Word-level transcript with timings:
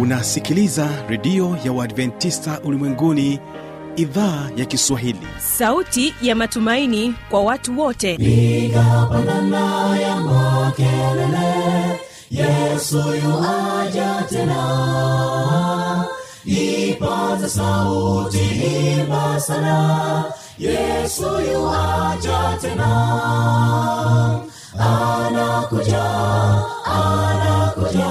unasikiliza 0.00 0.88
redio 1.08 1.56
ya 1.64 1.72
uadventista 1.72 2.60
ulimwenguni 2.64 3.40
idhaa 3.96 4.50
ya 4.56 4.64
kiswahili. 4.64 5.26
Sauti 5.58 6.14
ya 6.22 6.34
matumaini 6.34 7.14
kwa 7.30 7.42
watu 7.42 7.80
wote. 7.80 8.14
Igapanana 8.14 9.96
ya 10.00 10.16
makelele 10.16 12.00
yesu 12.30 12.96
yuaja 12.98 14.24
tena. 14.30 16.04
Ipaza 16.44 17.48
sauti 17.48 18.38
himbasana 18.38 20.24
yesu 20.58 21.22
yuaja 21.52 22.58
tena. 22.60 22.90
Anakuja 24.78 26.04
anakuja 26.84 28.10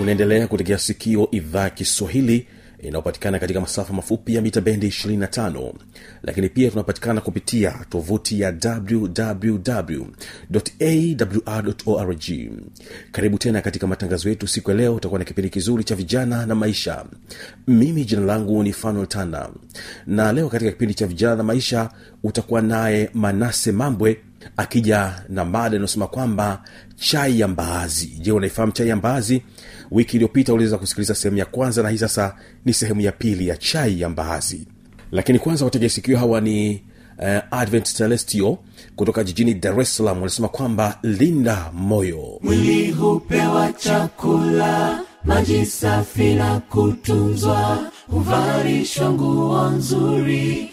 unaendelea 0.00 0.46
kutegea 0.46 0.78
sikio 0.78 1.28
idhaa 1.30 1.62
ya 1.62 1.70
kiswahili 1.70 2.46
inayopatikana 2.82 3.38
katika 3.38 3.60
masafa 3.60 3.92
mafupi 3.92 4.34
ya 4.34 4.42
mita 4.42 4.60
bendi 4.60 4.86
25 4.88 5.72
lakini 6.22 6.48
pia 6.48 6.70
tunapatikana 6.70 7.20
kupitia 7.20 7.70
tovuti 7.90 8.40
ya 8.40 8.54
wwwawrorg 11.46 12.22
karibu 13.12 13.38
tena 13.38 13.60
katika 13.60 13.86
matangazo 13.86 14.28
yetu 14.28 14.48
siku 14.48 14.70
ya 14.70 14.76
leo 14.76 14.94
utakuwa 14.94 15.18
na 15.18 15.24
kipindi 15.24 15.50
kizuri 15.50 15.84
cha 15.84 15.94
vijana 15.94 16.46
na 16.46 16.54
maisha. 16.54 17.04
Mimi 17.68 18.04
jina 18.04 18.22
langu 18.22 18.62
ni 18.62 18.72
fanuel 18.72 19.06
tanda 19.06 19.50
na 20.06 20.32
leo 20.32 20.48
katika 20.48 20.70
kipindi 20.70 20.94
cha 20.94 21.06
vijana 21.06 21.36
na 21.36 21.42
maisha 21.42 21.90
utakuwa 22.22 22.62
naye 22.62 23.10
manase 23.14 23.72
mambwe 23.72 24.20
akija 24.56 25.22
na 25.28 25.44
mada 25.44 25.76
inayosema 25.76 26.06
kwamba 26.06 26.62
chai 26.96 27.40
ya 27.40 27.48
mbaazi. 27.48 28.06
Je 28.06 28.32
unaifahamu 28.32 28.72
chai 28.72 28.88
ya 28.88 28.96
mbaazi 28.96 29.42
wiki 29.90 30.16
iliyopita 30.16 30.54
uliweza 30.54 30.78
kusikiliza 30.78 31.14
sehemu 31.14 31.38
ya 31.38 31.44
kwanza 31.44 31.82
na 31.82 31.88
hii 31.90 31.98
sasa 31.98 32.36
ni 32.64 32.72
sehemu 32.74 33.00
ya 33.00 33.12
pili 33.12 33.48
ya 33.48 33.56
chai 33.56 34.00
ya 34.00 34.08
mbaazi. 34.08 34.66
Lakini 35.12 35.38
kwanza 35.38 35.64
wategesikio 35.64 36.18
hawa 36.18 36.40
ni 36.40 36.82
uh, 37.18 37.58
advent 37.58 37.96
celestio 37.96 38.58
kutoka 38.96 39.24
jijini 39.24 39.54
dar 39.54 39.80
es 39.80 39.96
salaam. 39.96 40.16
Wanasema 40.18 40.48
kwamba 40.48 40.98
linda 41.02 41.70
moyo. 41.72 42.38
Mwili 42.42 42.90
hupewa 42.90 43.72
chakula 43.72 45.00
maji 45.24 45.66
safi 45.66 46.34
na 46.34 46.60
kutunzwa 46.60 47.90
huvarishwa 48.10 49.12
nguo 49.12 49.70
nzuri 49.70 50.72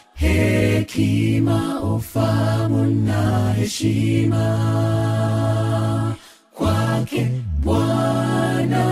hekima 0.21 1.81
ufamu 1.95 2.85
na 2.85 3.53
heshima. 3.53 4.45
Kwake 6.53 7.27
bwana 7.63 8.83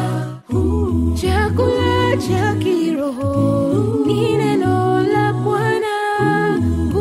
chakula 1.22 2.18
cha 2.28 2.56
kiroho 2.56 3.34
ni 4.06 4.38
neno 4.38 5.02
la 5.14 5.34
bwana. 5.34 5.96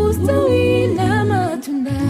Ustawi 0.05 0.87
na 0.87 1.25
matunda 1.25 2.00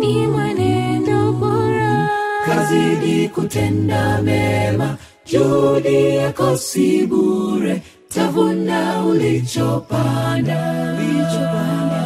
ni 0.00 0.26
mwenendo 0.26 1.32
bora. 1.32 2.08
Kazidi 2.46 3.28
kutenda 3.28 4.22
mema 4.22 4.96
juhudi 5.26 6.16
yako 6.16 6.56
si 6.56 7.06
bure 7.06 7.82
tavuna 8.08 9.04
ulichopanda. 9.04 10.94
Ulichopanda. 10.98 12.02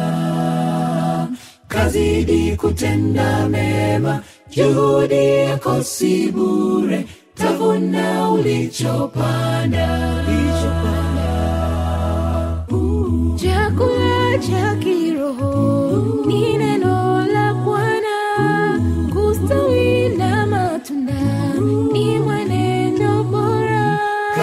Kazidi 1.67 2.55
kutenda 2.57 3.49
mema. 3.49 4.21
Juhudi 4.55 5.25
yako 5.39 5.83
si 5.83 6.31
bure. 6.31 7.05
Tavuna 7.35 8.29
ulichopanda. 8.31 9.87
Ulichopanda. 10.27 11.23
Chakula 13.35 14.37
cha 14.39 14.75
kiroho 14.75 16.23
ni 16.27 16.57
neno 16.57 17.25
la 17.27 17.53
bwana. 17.53 18.17
Kustawi 19.13 20.09
na 20.09 20.45
matunda 20.45 21.13
ni 21.93 22.19
bora 22.19 22.32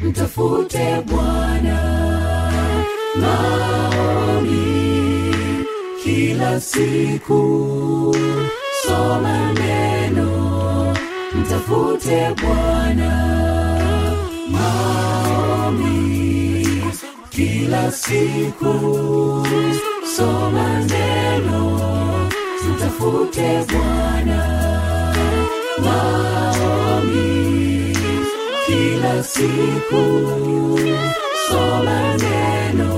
mtafute 0.00 1.02
bwana. 1.06 1.78
Maoni 3.20 4.66
kila 6.04 6.60
siku. 6.60 8.14
Soma 8.86 9.52
neno. 9.52 10.96
Mtafute 11.34 12.34
bwana. 12.42 13.10
Maoni 14.50 15.92
kila 17.30 17.92
siku. 17.92 18.74
Soma 20.16 20.80
neno. 20.80 21.80
Mtafute 22.70 23.64
bwana. 23.72 24.40
Maombi 25.84 27.77
kila 28.68 29.22
siku. 29.22 30.04
Soma 31.48 32.00
neno 32.22 32.92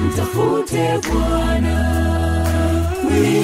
mtafute 0.00 1.00
bwana. 1.08 1.76
Mwili 3.04 3.40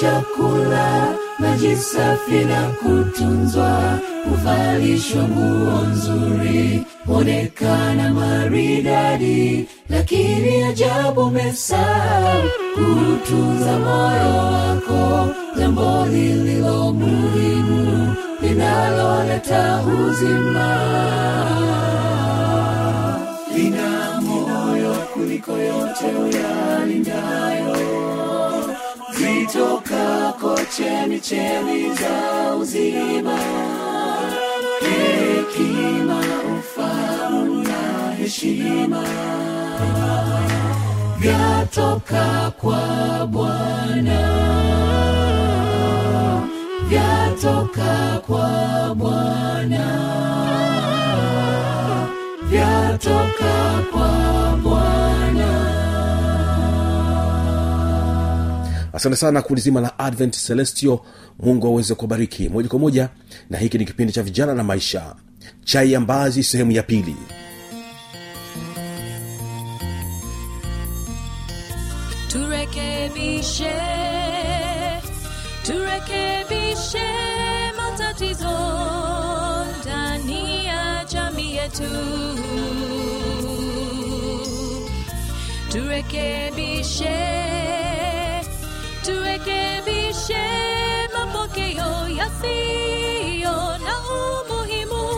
chakula 0.00 1.14
maji 1.38 1.76
safi 1.76 2.44
na 2.44 2.62
kutunzwa. 2.68 3.98
Huvalishwa 4.30 5.22
nguo 5.22 5.82
nzuri 5.82 6.82
huonekana 7.06 8.14
maridadi. 8.14 9.68
Lakini 9.90 10.62
ajabu 10.62 11.30
mesaa 11.30 12.42
kutunza 12.74 13.78
moyo 13.78 14.36
wako 14.52 15.28
jambo 15.58 16.06
lililo 16.06 16.92
muhimu 16.92 18.14
linaloleta 18.58 19.80
uzima 19.86 20.68
lina 23.54 24.20
moyo 24.20 24.94
kuliko 25.14 25.52
yote 25.52 26.06
uyalindayo. 26.06 27.76
Zitokako 29.18 30.58
chemichemi 30.76 31.94
za 31.94 32.54
uzima. 32.56 33.38
Hekima 34.80 36.20
ufahamu 36.58 37.62
na 37.62 38.12
heshima. 38.18 39.04
Vyatoka 41.18 42.52
kwa 42.60 43.26
bwana 43.26 44.48
vyatoka 47.42 48.22
kwa 48.26 48.94
bwana. 48.94 49.86
Vyatoka 52.50 53.82
kwa 53.92 54.56
bwana. 54.62 55.68
Asante 58.92 59.16
sana 59.16 59.42
kundi 59.42 59.60
zima 59.60 59.80
la 59.80 59.98
advent 59.98 60.36
celestio 60.46 61.00
mungu 61.40 61.66
aweze 61.66 61.94
kubariki 61.94 62.48
moja 62.48 62.68
kwa 62.68 62.78
moja 62.78 63.08
na 63.50 63.58
hiki 63.58 63.78
ni 63.78 63.84
kipindi 63.84 64.12
cha 64.12 64.22
vijana 64.22 64.54
na 64.54 64.64
maisha. 64.64 65.14
Chai 65.64 65.92
ya 65.92 66.00
mbazi 66.00 66.42
sehemu 66.42 66.72
ya 66.72 66.82
pili. 66.82 67.16
Turekebishe 72.28 73.72
turekebishe 75.66 76.67
yetu 81.80 82.38
turekebishe 85.72 87.18
turekebishe 89.04 90.44
mapokeo 91.14 92.08
yasiyo 92.18 93.52
na 93.78 93.94
umuhimu 94.00 95.08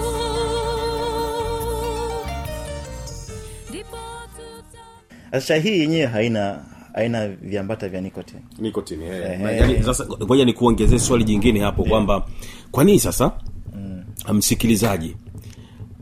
sasa 5.31 5.57
hii 5.57 5.79
yenyewe 5.81 6.07
haina 6.07 6.65
haina 6.95 7.29
viambata 7.29 7.89
vya 7.89 8.01
nicotine 8.01 8.41
nikotini 8.59 9.05
Ehe. 9.05 9.57
yani, 9.57 9.83
sasa 9.83 10.07
ngoja 10.07 10.45
ni 10.45 10.53
kuongezee 10.53 10.99
swali 10.99 11.25
jingine 11.25 11.61
hapo 11.61 11.85
kwamba 11.85 12.27
kwa 12.71 12.85
nini 12.85 13.01
sasa 13.01 13.33
mm. 13.75 14.05
msikilizaji 14.33 15.17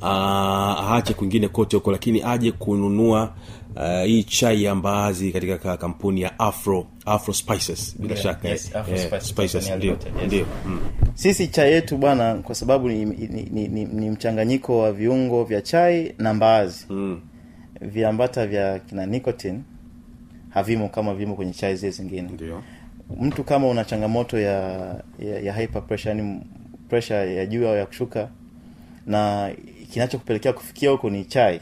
aache 0.02 1.14
kwingine 1.14 1.48
kote 1.48 1.76
huko 1.76 1.92
lakini 1.92 2.22
aje 2.22 2.52
kununua 2.52 3.34
uh, 3.76 4.04
hii 4.04 4.22
chai 4.22 4.62
ya 4.62 4.74
mbaazi 4.74 5.32
katika 5.32 5.76
kampuni 5.76 6.20
ya 6.20 6.38
afro 6.38 6.86
afro 7.06 7.34
spices 7.34 7.96
bila 7.98 8.12
Yeah, 8.14 8.22
shaka 8.22 8.48
yes, 8.48 8.76
Afro 8.76 8.94
eh, 8.96 9.00
Spices 9.06 9.28
spices 9.28 9.52
Tanzania 9.52 9.96
ndio 10.26 10.38
yes. 10.38 10.46
mm. 10.66 10.80
sisi 11.14 11.48
chai 11.48 11.72
yetu 11.72 11.96
bwana 11.96 12.34
kwa 12.34 12.54
sababu 12.54 12.88
ni, 12.88 13.04
ni, 13.04 13.48
ni, 13.50 13.68
ni, 13.68 13.84
ni 13.84 14.10
mchanganyiko 14.10 14.78
wa 14.78 14.92
viungo 14.92 15.44
vya 15.44 15.62
chai 15.62 16.14
na 16.18 16.34
mbaazi 16.34 16.86
Mm. 16.90 17.20
viambata 17.80 18.46
vya 18.46 18.78
kina 18.78 19.06
nicotine 19.06 19.60
havimo 20.50 20.88
kama 20.88 21.14
vimo 21.14 21.34
kwenye 21.34 21.52
chai 21.52 21.76
zile 21.76 21.92
zingine 21.92 22.22
ndio 22.34 22.62
mtu 23.20 23.44
kama 23.44 23.68
una 23.68 23.84
changamoto 23.84 24.38
ya 24.38 24.60
ya, 25.18 25.40
ya 25.42 25.52
hyper 25.52 25.82
pressure 25.86 26.14
yani 26.16 26.40
pressure 26.88 27.34
ya 27.34 27.46
juu 27.46 27.68
au 27.68 27.76
ya 27.76 27.86
kushuka 27.86 28.28
na 29.06 29.50
kinachokupelekea 29.92 30.52
kufikia 30.52 30.90
huko 30.90 31.10
ni 31.10 31.24
chai. 31.24 31.60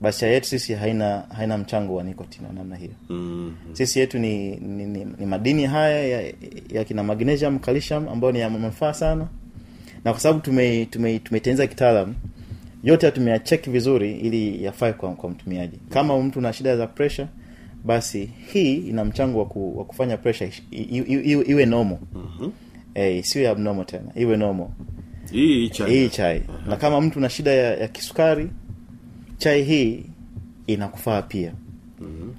Basi 0.00 0.24
yetu 0.24 0.48
sisi 0.48 0.74
haina 0.74 1.20
haina 1.36 1.58
mchango 1.58 1.94
wa 1.94 2.04
nicotine 2.04 2.46
wa 2.46 2.52
namna 2.52 2.76
hiyo. 2.76 2.90
Mm. 3.08 3.54
sisi 3.72 3.98
yetu 3.98 4.18
ni, 4.18 4.56
ni, 4.56 4.84
ni, 4.86 5.04
ni 5.18 5.26
madini 5.26 5.66
haya 5.66 6.06
ya, 6.06 6.32
ya 6.68 6.84
kina 6.84 7.02
magnesium 7.02 7.58
calcium 7.58 8.08
ambayo 8.08 8.32
ni 8.32 8.38
ya 8.40 8.50
manufaa 8.50 8.94
sana. 8.94 9.26
Na 10.04 10.10
kwa 10.12 10.20
sababu 10.20 10.40
tume 10.40 10.86
tume 10.86 11.18
tumetengeneza 11.18 11.66
kitaalam 11.66 12.14
yote 12.84 13.10
tumeyacheki 13.10 13.70
vizuri 13.70 14.12
ili 14.18 14.64
yafae 14.64 14.92
kwa, 14.92 15.12
kwa 15.14 15.30
mtumiaji. 15.30 15.78
Kama 15.90 16.18
mtu 16.22 16.40
na 16.40 16.52
shida 16.52 16.76
za 16.76 16.86
pressure 16.86 17.28
basi 17.84 18.30
hii 18.52 18.74
ina 18.74 19.04
mchango 19.04 19.38
wa, 19.38 19.46
ku, 19.46 19.78
wa 19.78 19.84
kufanya 19.84 20.16
pressure 20.16 20.52
iwe, 20.70 21.66
nomo 21.66 21.84
normal. 21.84 21.98
Mm-hmm. 22.14 22.52
eh, 22.94 23.16
isiwe 23.18 23.48
abnormal 23.48 23.84
tena 23.86 24.04
iwe 24.14 24.36
normal 24.36 24.68
hii 25.32 25.68
chai. 25.68 25.90
hii 25.90 26.08
chai. 26.08 26.42
Na 26.66 26.76
kama 26.76 27.00
mtu 27.00 27.20
na 27.20 27.28
shida 27.28 27.50
ya, 27.50 27.76
ya 27.76 27.88
kisukari 27.88 28.50
chai 29.38 29.62
hii 29.62 30.04
inakufaa 30.66 31.22
pia. 31.22 31.52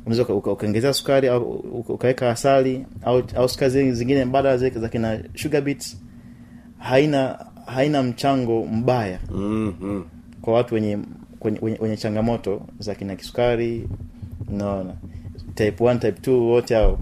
Unaweza 0.06 0.24
uka- 0.24 0.34
uka- 0.34 0.52
ukaongezea 0.52 0.94
sukari 0.94 1.28
au 1.28 1.42
ukaweka 1.88 2.30
asali 2.32 2.86
au, 3.04 3.24
au 3.36 3.50
sukari 3.50 3.92
zingine 3.94 4.26
mbadala 4.26 4.58
za 4.58 4.90
kina 4.90 5.24
sugar 5.36 5.62
beets 5.62 5.98
haina 6.78 7.46
haina 7.66 8.04
mchango 8.04 8.66
mbaya 8.66 9.20
mm, 9.32 9.74
mm. 9.82 10.06
kwa 10.42 10.54
watu 10.54 10.76
wenye 10.76 10.98
wenye, 11.42 11.60
wenye, 11.62 11.78
wenye 11.82 11.98
changamoto 11.98 12.62
za 12.80 12.96
kina 12.96 13.16
kisukari. 13.16 13.88
Naona 14.50 14.94
type 15.56 15.84
1 15.84 16.00
type 16.00 16.32
2 16.32 16.34
wote 16.40 16.76
hao 16.76 17.00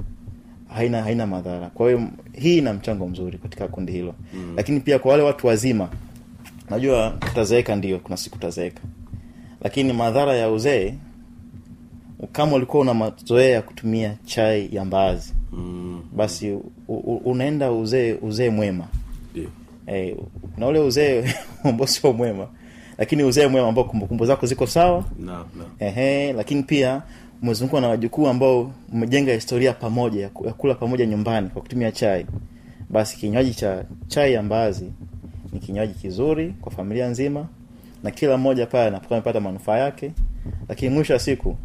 haina 0.75 1.03
haina 1.03 1.27
madhara 1.27 1.69
kwa 1.69 1.87
hiyo 1.87 2.07
hii 2.33 2.57
ina 2.57 2.73
mchango 2.73 3.07
mzuri 3.07 3.37
katika 3.37 3.67
kundi 3.67 3.91
hilo 3.91 4.15
mm. 4.33 4.53
lakini 4.57 4.79
pia 4.79 4.99
kwa 4.99 5.11
wale 5.11 5.23
watu 5.23 5.47
wazima 5.47 5.89
najua 6.69 7.13
utazeeka 7.31 7.75
ndio 7.75 7.99
kuna 7.99 8.17
siku 8.17 8.35
utazeeka 8.35 8.81
lakini 9.61 9.93
madhara 9.93 10.35
ya 10.35 10.51
uzee 10.51 10.93
kama 12.31 12.55
ulikuwa 12.55 12.81
una 12.81 12.93
mazoea 12.93 13.49
ya 13.49 13.61
kutumia 13.61 14.17
chai 14.25 14.69
ya 14.75 14.85
mbaazi 14.85 15.33
Mm. 15.53 16.01
basi 16.15 16.51
u, 16.51 16.63
u, 16.87 17.15
unaenda 17.25 17.71
uzee 17.71 18.17
uzee 18.21 18.49
mwema 18.49 18.87
yeah. 19.35 19.49
Hey, 19.85 20.15
na 20.57 20.67
ule 20.67 20.79
uzee 20.79 21.33
ambao 21.63 21.87
sio 21.87 22.13
mwema 22.13 22.47
lakini 22.97 23.23
uzee 23.23 23.47
mwema 23.47 23.67
ambao 23.67 23.83
kumbukumbu 23.83 24.25
zako 24.25 24.45
ziko 24.45 24.67
sawa 24.67 25.05
no, 25.19 25.31
na 25.31 25.45
ehe, 25.87 26.33
lakini 26.33 26.63
pia 26.63 27.01
umezungukwa 27.41 27.81
na 27.81 27.87
wajukuu 27.87 28.27
ambao 28.27 28.71
mmejenga 28.93 29.33
historia 29.33 29.73
pamoja 29.73 30.21
ya 30.21 30.29
kula 30.29 30.75
pamoja 30.75 31.05
nyumbani 31.05 31.49
kwa 31.49 31.61
kutumia 31.61 31.91
chai. 31.91 32.25
Basi 32.89 33.17
kinywaji 33.17 33.53
cha 33.53 33.83
chai 34.07 34.33
ya 34.33 34.43
mbaazi 34.43 34.91
ni 35.53 35.59
kinywaji 35.59 35.93
kizuri 35.93 36.53
kwa 36.61 36.71
familia 36.71 37.07
nzima 37.07 37.47
na 38.03 38.11
kila 38.11 38.37
mmoja 38.37 38.65
pale 38.65 38.87
anapokuwa 38.87 39.17
amepata 39.17 39.39
manufaa 39.39 39.77
yake. 39.77 40.11
Lakini 40.69 40.95
mwisho 40.95 41.13
wa 41.13 41.19
siku 41.19 41.57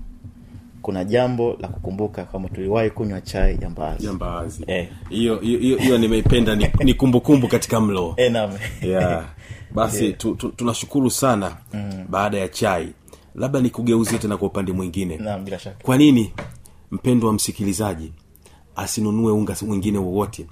kuna 0.82 1.04
jambo 1.04 1.56
la 1.60 1.68
kukumbuka 1.68 2.24
kwamba 2.24 2.48
tuliwahi 2.48 2.90
kunywa 2.90 3.20
chai 3.20 3.58
ya 3.62 3.70
mbaazi. 3.70 4.02
Jambazi 4.06 4.64
Eh. 4.66 4.88
hiyo 5.08 5.38
hiyo 5.38 5.98
nimeipenda 5.98 6.56
ni, 6.56 6.68
ni 6.84 6.94
kumbukumbu 6.94 7.48
katika 7.48 7.80
mlo. 7.80 8.14
Eh, 8.16 8.32
yeah. 8.82 9.24
basi 9.74 10.12
tu, 10.12 10.34
tu, 10.34 10.48
tunashukuru 10.48 11.10
sana 11.10 11.56
mm. 11.74 12.04
baada 12.08 12.38
ya 12.38 12.48
chai 12.48 12.88
labda 13.36 13.60
nikugeuzie 13.60 14.18
tena 14.18 14.36
kwa 14.36 14.48
upande 14.48 14.72
mwingine. 14.72 15.20
Kwa 15.82 15.96
nini 15.96 16.32
mpendo 16.90 17.26
wa 17.26 17.32
msikilizaji 17.32 18.12
asinunue 18.76 19.32
unga 19.32 19.56
mwingine 19.66 19.98
wowote 19.98 20.46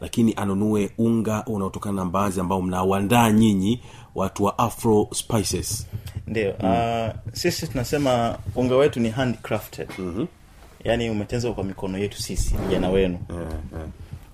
lakini 0.00 0.34
anunue 0.36 0.90
unga 0.98 1.44
unaotokana 1.46 1.96
na 1.96 2.04
mbaazi 2.04 2.40
ambao 2.40 2.62
mnauandaa 2.62 3.30
nyinyi 3.30 3.80
watu 4.14 4.44
wa 4.44 4.58
afro 4.58 5.08
spices? 5.12 5.86
Ndio 6.26 6.54
mm. 6.62 6.70
uh, 6.70 7.32
sisi 7.32 7.66
tunasema 7.68 8.38
unga 8.56 8.76
wetu 8.76 9.00
ni 9.00 9.10
handcrafted. 9.10 9.88
Mm-hmm. 9.98 10.26
yaani 10.84 11.10
umetenzwa 11.10 11.52
kwa 11.54 11.64
mikono 11.64 11.98
yetu 11.98 12.22
sisi 12.22 12.54
vijana 12.56 12.88
wenu. 12.90 13.18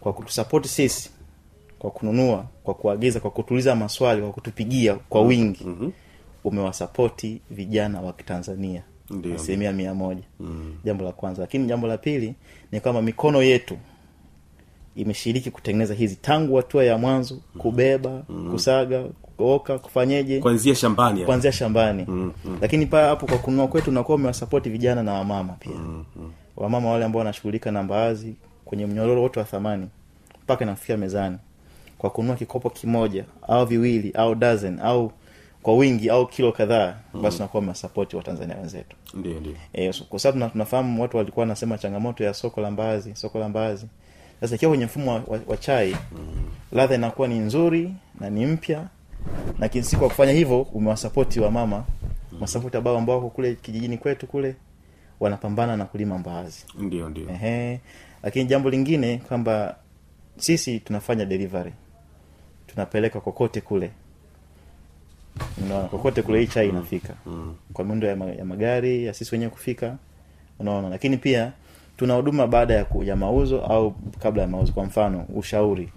Kwa 0.00 0.12
kutusapoti 0.12 0.68
sisi 0.68 1.10
kwa 1.78 1.90
kununua 1.90 2.44
kwa 2.64 2.74
kuagiza 2.74 3.20
kwa 3.20 3.30
kutuuliza 3.30 3.76
maswali 3.76 4.22
kwa 4.22 4.32
kutupigia 4.32 4.94
kwa 4.94 5.22
wingi. 5.22 5.64
Mm-hmm. 5.64 5.92
Umewasapoti 6.46 7.40
vijana 7.50 8.00
wa 8.00 8.12
kitanzania 8.12 8.82
asilimia 9.34 9.72
mia 9.72 9.94
moja 9.94 10.22
mm. 10.40 10.74
jambo 10.84 11.04
la 11.04 11.12
kwanza 11.12 11.42
lakini 11.42 11.66
jambo 11.66 11.86
la 11.86 11.98
pili 11.98 12.34
ni 12.72 12.80
kwamba 12.80 13.02
mikono 13.02 13.42
yetu 13.42 13.76
imeshiriki 14.96 15.50
kutengeneza 15.50 15.94
hizi 15.94 16.16
tangu 16.16 16.56
hatua 16.56 16.84
ya 16.84 16.98
mwanzo 16.98 17.40
kubeba 17.58 18.22
mm. 18.28 18.50
kusaga 18.52 19.04
kuoka 19.36 19.78
kufanyeje 19.78 20.40
kuanzia 20.40 20.74
shambani 20.74 21.14
hapa. 21.20 21.26
kuanzia 21.26 21.52
shambani 21.52 22.04
mm, 22.08 22.32
mm. 22.44 22.58
lakini 22.60 22.86
paa 22.86 23.08
hapo 23.08 23.26
kwa 23.26 23.38
kununua 23.38 23.68
kwetu 23.68 23.90
unakuwa 23.90 24.16
umewasapoti 24.16 24.70
vijana 24.70 25.02
na 25.02 25.12
wamama 25.12 25.52
pia 25.52 25.72
mm, 25.76 26.04
mm. 26.16 26.32
wamama 26.56 26.90
wale 26.90 27.04
ambao 27.04 27.18
wanashughulika 27.18 27.70
na 27.70 27.82
mbaazi 27.82 28.34
kwenye 28.64 28.86
mnyororo 28.86 29.22
wote 29.22 29.38
wa 29.40 29.44
thamani 29.44 29.86
mpaka 30.42 30.64
inafikia 30.64 30.96
mezani 30.96 31.36
kwa 31.98 32.10
kununua 32.10 32.36
kikopo 32.36 32.70
kimoja 32.70 33.24
au 33.48 33.66
viwili 33.66 34.10
au 34.14 34.34
dozen 34.34 34.78
au 34.80 35.12
kwa 35.66 35.74
wingi 35.76 36.10
au 36.10 36.26
kilo 36.26 36.52
kadhaa 36.52 36.96
basi 37.22 37.36
unakuwa 37.36 37.58
umewasapoti 37.60 38.16
watanzania 38.16 38.56
wenzetu. 38.56 38.96
Ndio 39.14 39.40
ndio. 39.40 39.52
E, 39.72 39.92
kwa 40.08 40.18
sababu 40.18 40.50
tunafahamu 40.52 41.02
watu 41.02 41.16
walikuwa 41.16 41.42
wanasema 41.42 41.78
changamoto 41.78 42.24
ya 42.24 42.34
soko 42.34 42.60
la 42.60 42.70
mbaazi 42.70 43.16
soko 43.16 43.38
la 43.38 43.48
mbaazi. 43.48 43.86
Sasa 44.40 44.54
ikiwa 44.54 44.70
kwenye 44.70 44.84
mfumo 44.84 45.10
wa, 45.14 45.22
wa, 45.26 45.40
wa 45.46 45.56
chai 45.56 45.90
mm. 46.12 46.50
ladha 46.72 46.94
inakuwa 46.94 47.28
ni 47.28 47.38
nzuri 47.38 47.92
na 48.20 48.30
ni 48.30 48.46
mpya 48.46 48.86
na 49.58 49.68
kinsi 49.68 49.96
kwa 49.96 50.08
kufanya 50.08 50.32
hivyo 50.32 50.62
umewasapoti 50.62 51.40
wa 51.40 51.50
mama. 51.50 51.84
Mm. 52.32 52.38
masapoti 52.40 52.76
ambao 52.76 52.98
ambao 52.98 53.16
wako 53.16 53.30
kule 53.30 53.54
kijijini 53.54 53.98
kwetu 53.98 54.26
kule 54.26 54.54
wanapambana 55.20 55.76
na 55.76 55.84
kulima 55.84 56.18
mbaazi. 56.18 56.64
Ndio 56.78 57.08
ndio. 57.08 57.30
Ehe. 57.30 57.80
lakini 58.22 58.44
jambo 58.44 58.70
lingine 58.70 59.18
kwamba 59.18 59.76
sisi 60.36 60.80
tunafanya 60.80 61.24
delivery. 61.24 61.72
Tunapeleka 62.66 63.20
kokote 63.20 63.60
kule 63.60 63.90
unaona? 65.64 65.88
Kokote 65.88 66.22
kule 66.22 66.40
hii 66.40 66.46
chai 66.46 66.68
inafika. 66.68 67.14
Kwa 67.72 67.84
miundo 67.84 68.06
ya, 68.06 68.16
ma, 68.16 68.24
ya 68.26 68.44
magari 68.44 69.04
ya 69.04 69.14
sisi 69.14 69.34
wenyewe 69.34 69.50
kufika. 69.50 69.96
Unaona? 70.58 70.88
Lakini 70.88 71.16
pia 71.16 71.52
tuna 71.96 72.14
huduma 72.14 72.46
baada 72.46 72.74
ya, 72.74 72.84
ku, 72.84 73.04
ya 73.04 73.16
mauzo 73.16 73.60
au 73.60 73.94
kabla 74.22 74.42
ya 74.42 74.48
mauzo. 74.48 74.72
Kwa 74.72 74.84
mfano 74.84 75.26
ushauri. 75.34 75.88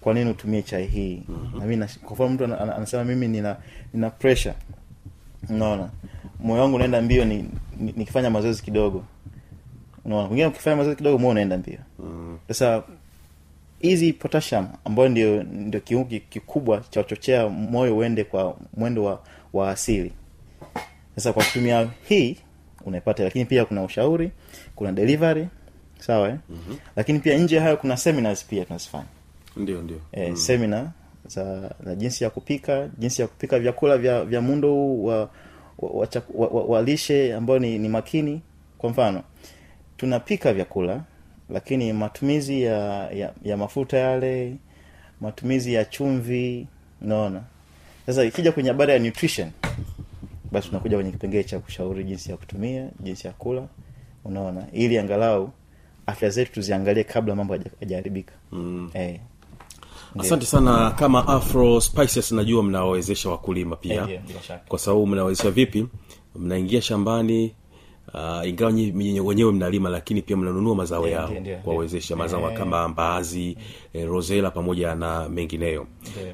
Kwa 0.00 0.14
nini 0.14 0.30
utumie 0.30 0.62
chai 0.62 0.86
hii? 0.86 1.22
Mm-hmm. 1.28 1.60
na 1.60 1.66
mimi 1.66 1.86
kwa 2.04 2.12
mfano 2.14 2.30
mtu 2.30 2.44
ana- 2.44 2.60
ana- 2.60 2.76
anasema 2.76 3.04
mimi 3.04 3.28
nina 3.28 3.56
nina 3.94 4.10
pressure. 4.10 4.54
Unaona? 5.50 5.88
Moyo 6.40 6.62
wangu 6.62 6.76
unaenda 6.76 7.02
mbio 7.02 7.24
ni, 7.24 7.36
ni, 7.80 7.94
nikifanya 7.96 8.30
mazoezi 8.30 8.62
kidogo. 8.62 9.04
Unaona? 10.04 10.28
Wengine 10.28 10.46
ukifanya 10.46 10.76
mazoezi 10.76 10.96
kidogo 10.96 11.18
moyo 11.18 11.30
unaenda 11.30 11.58
mbio. 11.58 11.78
Sasa 12.48 12.82
hizi 13.88 14.12
potassium 14.12 14.68
ambayo 14.84 15.08
ndio 15.08 15.42
ndio 15.42 15.80
kiungo 15.80 16.08
kikubwa 16.28 16.82
cha 16.90 17.00
uchochea 17.00 17.48
moyo 17.48 17.96
uende 17.96 18.24
kwa 18.24 18.56
mwendo 18.76 19.04
wa, 19.04 19.22
wa 19.52 19.70
asili 19.70 20.12
sasa 21.16 21.32
kwa 21.32 21.44
kutumia 21.44 21.88
hii 22.08 22.36
unaipata 22.84 23.24
lakini 23.24 23.44
pia 23.44 23.64
kuna 23.64 23.82
ushauri 23.84 24.30
kuna 24.74 24.92
delivery 24.92 25.48
sawa 25.98 26.28
eh? 26.28 26.36
mm-hmm. 26.48 26.78
lakini 26.96 27.18
pia 27.18 27.38
nje 27.38 27.58
hayo 27.58 27.76
kuna 27.76 27.96
seminars 27.96 28.44
pia 28.44 28.64
tunazifanya 28.64 29.06
ndio 29.56 29.82
ndio 29.82 30.00
eh, 30.12 30.30
mm. 30.30 30.36
semina 30.36 30.90
za, 31.26 31.74
za 31.84 31.94
jinsi 31.94 32.24
ya 32.24 32.30
kupika 32.30 32.88
jinsi 32.98 33.22
ya 33.22 33.28
kupika 33.28 33.58
vyakula 33.58 33.98
vya, 33.98 34.24
vya 34.24 34.40
muundo 34.40 34.68
huu 34.72 35.04
wa, 35.04 35.18
wa, 35.78 35.90
wa, 35.90 36.08
wa, 36.34 36.48
wa, 36.48 36.64
wa 36.64 36.82
lishe 36.82 37.34
ambayo 37.34 37.58
ni, 37.58 37.78
ni 37.78 37.88
makini 37.88 38.40
kwa 38.78 38.90
mfano 38.90 39.22
tunapika 39.96 40.52
vyakula 40.52 41.00
lakini 41.50 41.92
matumizi 41.92 42.62
ya, 42.62 43.10
ya, 43.10 43.32
ya 43.42 43.56
mafuta 43.56 43.98
yale 43.98 44.56
matumizi 45.20 45.74
ya 45.74 45.84
chumvi 45.84 46.66
unaona. 47.02 47.42
Sasa 48.06 48.24
ikija 48.24 48.52
kwenye 48.52 48.68
habari 48.68 48.92
ya 48.92 48.98
nutrition 48.98 49.50
basi 50.52 50.68
tunakuja 50.68 50.96
kwenye 50.96 51.10
kipengele 51.10 51.44
cha 51.44 51.58
kushauri 51.58 52.04
jinsi 52.04 52.30
ya 52.30 52.36
kutumia 52.36 52.88
jinsi 53.00 53.26
ya 53.26 53.32
kula 53.32 53.66
unaona. 54.24 54.66
Ili 54.72 54.98
angalau 54.98 55.50
afya 56.06 56.30
zetu 56.30 56.52
tuziangalie 56.52 57.04
kabla 57.04 57.34
mambo 57.34 57.54
haja- 57.54 57.70
hajaharibika. 57.80 58.32
Mm. 58.52 58.90
eh, 58.94 59.20
asante 60.18 60.46
sana. 60.46 60.90
Kama 60.90 61.28
afro 61.28 61.80
spices 61.80 62.32
najua 62.32 62.62
mnawawezesha 62.62 63.30
wakulima 63.30 63.76
pia. 63.76 64.06
Bila 64.06 64.58
kwa 64.68 64.78
sababu 64.78 65.06
mnawezesha 65.06 65.50
vipi? 65.50 65.86
Mnaingia 66.36 66.82
shambani 66.82 67.54
uh, 68.14 68.48
ingawa 68.48 68.72
nyi- 68.72 68.92
nyi- 68.92 69.20
wenyewe 69.20 69.52
mnalima 69.52 69.88
lakini 69.90 70.22
pia 70.22 70.36
mnanunua 70.36 70.74
mazao 70.74 71.08
yao 71.08 71.30
kuwawezesha 71.64 72.16
mazao 72.16 72.50
Eh. 72.50 72.56
kama 72.58 72.88
mbaazi 72.88 73.56
eh, 73.92 74.06
rosela 74.08 74.50
pamoja 74.50 74.94
na 74.94 75.28
mengineyo. 75.28 75.86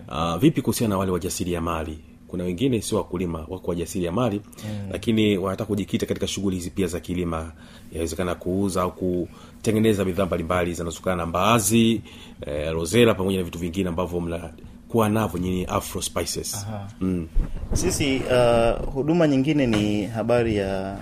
Uh, 0.09 0.37
vipi 0.37 0.62
kuhusiana 0.62 0.95
na 0.95 0.99
wale 0.99 1.12
wajasiri 1.12 1.52
ya 1.52 1.61
mali 1.61 1.99
kuna 2.29 2.45
wengine 2.45 2.81
sio 2.83 2.99
wakulima 2.99 3.38
wako 3.49 3.71
wajasiri 3.71 4.05
ya 4.05 4.12
mali 4.12 4.41
mm. 4.64 4.88
lakini 4.93 5.38
wanataka 5.38 5.69
kujikita 5.69 6.07
katika 6.07 6.26
shughuli 6.26 6.57
hizi 6.57 6.71
pia 6.71 6.87
za 6.87 7.00
kilima 7.00 7.52
inawezekana 7.93 8.35
kuuza 8.35 8.83
au 8.83 8.93
kutengeneza 8.93 10.05
bidhaa 10.05 10.26
mbalimbali 10.26 10.75
zinazotokana 10.75 11.17
na 11.17 11.26
mbaazi 11.26 12.00
eh, 12.47 12.73
rosela 12.73 13.14
pamoja 13.14 13.38
na 13.38 13.45
vitu 13.45 13.59
vingine 13.59 13.88
ambavyo 13.88 14.21
mnakuwa 14.21 15.09
navyo 15.09 15.41
nyini 15.41 15.64
afro 15.64 16.02
spices. 16.02 16.67
Mm. 17.00 17.26
sisi 17.73 18.17
uh, 18.31 18.88
huduma 18.95 19.29
nyingine 19.29 19.67
ni 19.67 20.07
habari 20.07 20.57
ya 20.57 20.99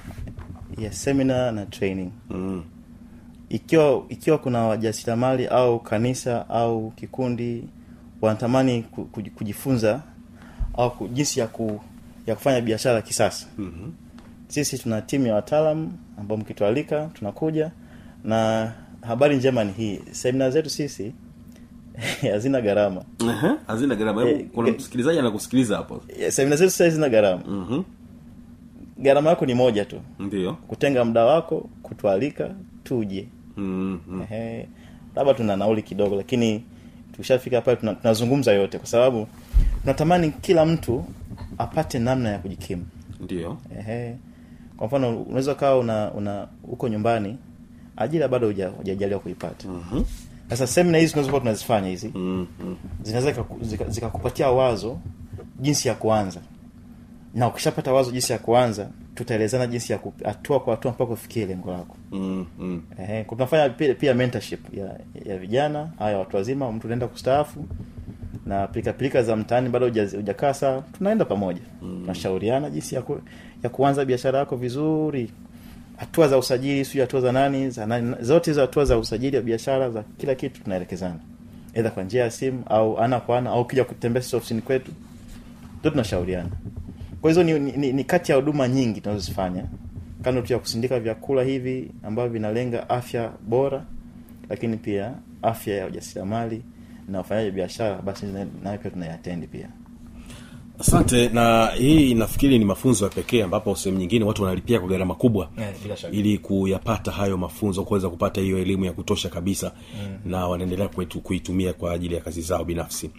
ya 0.81 0.93
seminar 0.93 1.53
na 1.53 1.67
training. 1.67 2.11
Mm. 2.31 2.63
ikiwa 3.49 4.03
ikiwa 4.09 4.39
kuna 4.39 4.59
wajasiriamali 4.67 5.47
au 5.47 5.81
kanisa 5.81 6.49
au 6.49 6.91
kikundi 6.91 7.65
wanatamani 8.21 8.83
kujifunza 9.35 10.03
au 10.75 11.09
jinsi 11.09 11.41
ya 11.41 11.47
ku, 11.47 11.81
ya 12.27 12.35
kufanya 12.35 12.61
biashara 12.61 13.03
kisasa. 13.03 13.47
Mm-hmm. 13.59 13.93
sisi 14.49 14.79
tuna 14.79 15.03
timu 15.03 15.27
ya 15.27 15.35
wataalam 15.35 15.93
ambao 16.19 16.37
mkitualika 16.39 17.11
tunakuja 17.15 17.71
na 18.25 18.73
habari 19.01 19.37
njema 19.37 19.65
ni 19.65 19.73
hii. 19.73 20.01
Semina 20.11 20.51
zetu 20.55 20.71
sisi 20.71 21.13
hazina 22.33 22.61
gharama. 22.61 23.05
Hazina 23.67 23.95
gharama. 23.95 24.29
Eh, 24.29 24.47
kuna 24.55 24.73
msikilizaji 24.73 25.19
anakusikiliza 25.19 25.77
hapo. 25.77 26.03
Eh, 26.19 26.33
semina 26.33 26.57
zetu 26.57 26.71
sisi 26.71 26.83
hazina 26.83 27.09
gharama. 27.09 27.43
Mhm. 27.49 27.83
Gharama 29.01 29.31
yako 29.31 29.47
ni 29.47 29.55
moja 29.55 29.85
tu 29.85 30.01
ndio 30.19 30.53
kutenga 30.55 31.05
muda 31.05 31.25
wako 31.25 31.69
kutualika 31.83 32.51
tuje 32.85 33.29
Mm, 33.57 34.01
mm. 34.09 34.23
Ehe, 34.31 34.69
labda 35.17 35.35
tuna 35.35 35.57
nauli 35.57 35.83
kidogo 35.83 36.17
lakini 36.17 36.65
tukishafika 37.13 37.61
pale 37.61 37.77
tuna- 37.77 37.95
tunazungumza 37.95 38.53
yote 38.53 38.79
kwa 38.79 38.87
sababu 38.87 39.27
tunatamani 39.81 40.31
kila 40.31 40.67
mtu 40.67 41.05
apate 41.59 41.99
namna 41.99 42.29
ya 42.29 42.39
kujikimu 42.39 42.87
ndio 43.21 43.59
Ehe. 43.79 44.17
kwa 44.77 44.87
mfano 44.87 45.23
unaweza 45.23 45.55
kawa 45.55 45.79
una 45.79 46.13
una 46.13 46.49
uko 46.65 46.89
nyumbani 46.89 47.37
ajira 47.97 48.29
bado 48.29 48.47
hujajaliwa 48.79 49.21
kuipata 49.21 49.69
Mhm. 49.69 50.03
sasa 50.51 50.67
semina 50.67 50.99
hizi 50.99 51.13
tunazokuwa 51.13 51.41
tunazifanya 51.41 51.89
hizi 51.89 52.11
mm-hmm. 52.15 52.77
zinaweza 53.03 53.31
zikakupatia 53.31 53.69
zika- 53.77 53.91
zikakupatia 53.91 54.51
wazo 54.51 54.99
jinsi 55.61 55.89
ya 55.89 55.95
kuanza 55.95 56.41
na 57.35 57.49
ukishapata 57.49 57.93
wazo 57.93 58.11
jinsi 58.11 58.33
ya 58.33 58.39
kuanza 58.39 58.89
tutaelezana 59.15 59.67
jinsi 59.67 59.93
ya 59.93 59.99
hatua 60.25 60.61
kwa 60.61 60.75
hatua 60.75 60.93
mpaka 60.93 61.13
ufikie 61.13 61.47
lengo 61.47 61.71
lako 61.71 61.97
Mm, 62.13 62.47
mm. 62.59 62.83
Eh, 63.09 63.27
tunafanya 63.29 63.69
pia, 63.69 63.95
pia 63.95 64.15
mentorship 64.15 64.75
ya, 64.79 65.01
ya 65.25 65.39
vijana 65.39 65.89
haya 65.99 66.19
watu 66.19 66.37
wazima 66.37 66.73
mtu 66.73 66.87
unaenda 66.87 67.09
kustaafu 67.09 67.65
na 68.47 68.67
pilika 68.67 68.93
pilika 68.93 69.23
za 69.23 69.37
mtaani 69.37 69.69
bado 69.69 69.87
hujakaa 69.87 70.55
sawa 70.55 70.83
tunaenda 70.99 71.25
pamoja 71.25 71.61
mm. 71.83 71.99
tunashauriana 72.01 72.71
jinsi 72.71 72.95
ya, 72.95 73.03
ku, 73.03 73.21
ya 73.63 73.71
kuanza 73.71 74.05
biashara 74.05 74.39
yako 74.39 74.57
vizuri 74.57 75.31
hatua 75.97 76.29
za 76.29 76.39
usajili 76.39 76.85
sio 76.85 77.01
hatua 77.03 77.21
za 77.21 77.33
nani 77.33 77.71
za 77.71 77.87
nani 77.87 78.15
zote 78.21 78.51
hizo 78.51 78.61
hatua 78.61 78.85
za 78.85 78.99
usajili 78.99 79.37
wa 79.37 79.43
biashara 79.43 79.91
za 79.91 80.03
kila 80.19 80.35
kitu 80.35 80.63
tunaelekezana 80.63 81.17
aidha 81.77 81.91
kwa 81.91 82.03
njia 82.03 82.23
ya 82.23 82.31
simu 82.31 82.63
au 82.67 82.99
ana 82.99 83.21
kwa 83.21 83.39
ana 83.39 83.51
au 83.51 83.65
kija 83.65 83.85
kutembea 83.85 84.23
sisi 84.23 84.37
ofisini 84.37 84.61
kwetu 84.63 84.93
ndio 85.81 85.91
tunashauriana 85.91 86.49
kwa 87.21 87.31
hizo 87.31 87.43
ni, 87.43 87.59
ni, 87.59 87.73
ni, 87.73 87.93
ni 87.93 88.05
kati 88.05 88.33
ya 88.33 88.37
huduma 88.37 88.69
nyingi 88.69 89.01
tunazozifanya. 89.01 89.65
Kando 90.23 90.43
tu 90.43 90.53
ya 90.53 90.59
kusindika 90.59 91.01
vyakula 91.01 91.43
hivi 91.43 91.91
ambavyo 92.03 92.33
vinalenga 92.33 92.89
afya 92.91 93.33
bora 93.49 93.85
lakini 94.49 94.77
pia 94.77 95.15
afya 95.43 95.77
ya 95.77 95.87
ujasiriamali 95.87 96.63
na 97.09 97.21
ufanyaji 97.21 97.51
biashara 97.51 98.03
basi 98.03 98.27
nayo 98.63 98.79
pia 98.79 98.91
tunayatendi 98.91 99.47
pia. 99.47 99.69
Asante 100.79 101.29
na 101.29 101.67
hii 101.67 102.15
nafikiri 102.15 102.59
ni 102.59 102.65
mafunzo 102.65 103.05
ya 103.05 103.11
pekee 103.11 103.43
ambapo 103.43 103.77
sehemu 103.77 103.99
nyingine 104.01 104.25
watu 104.25 104.43
wanalipia 104.43 104.81
kwa 104.81 104.89
gharama 104.89 105.15
kubwa 105.15 105.51
yeah, 105.59 105.75
ili 106.15 106.39
kuyapata 106.39 107.11
hayo 107.11 107.37
mafunzo 107.37 107.85
kuweza 107.85 108.09
kupata 108.11 108.41
hiyo 108.41 108.59
elimu 108.59 108.85
ya 108.85 108.93
kutosha 108.93 109.29
kabisa 109.29 109.73
mm. 110.03 110.31
na 110.31 110.49
wanaendelea 110.49 110.89
kuitumia 111.23 111.73
kwa 111.73 111.93
ajili 111.93 112.15
ya 112.15 112.21
kazi 112.21 112.41
zao 112.43 112.65
binafsi 112.65 113.11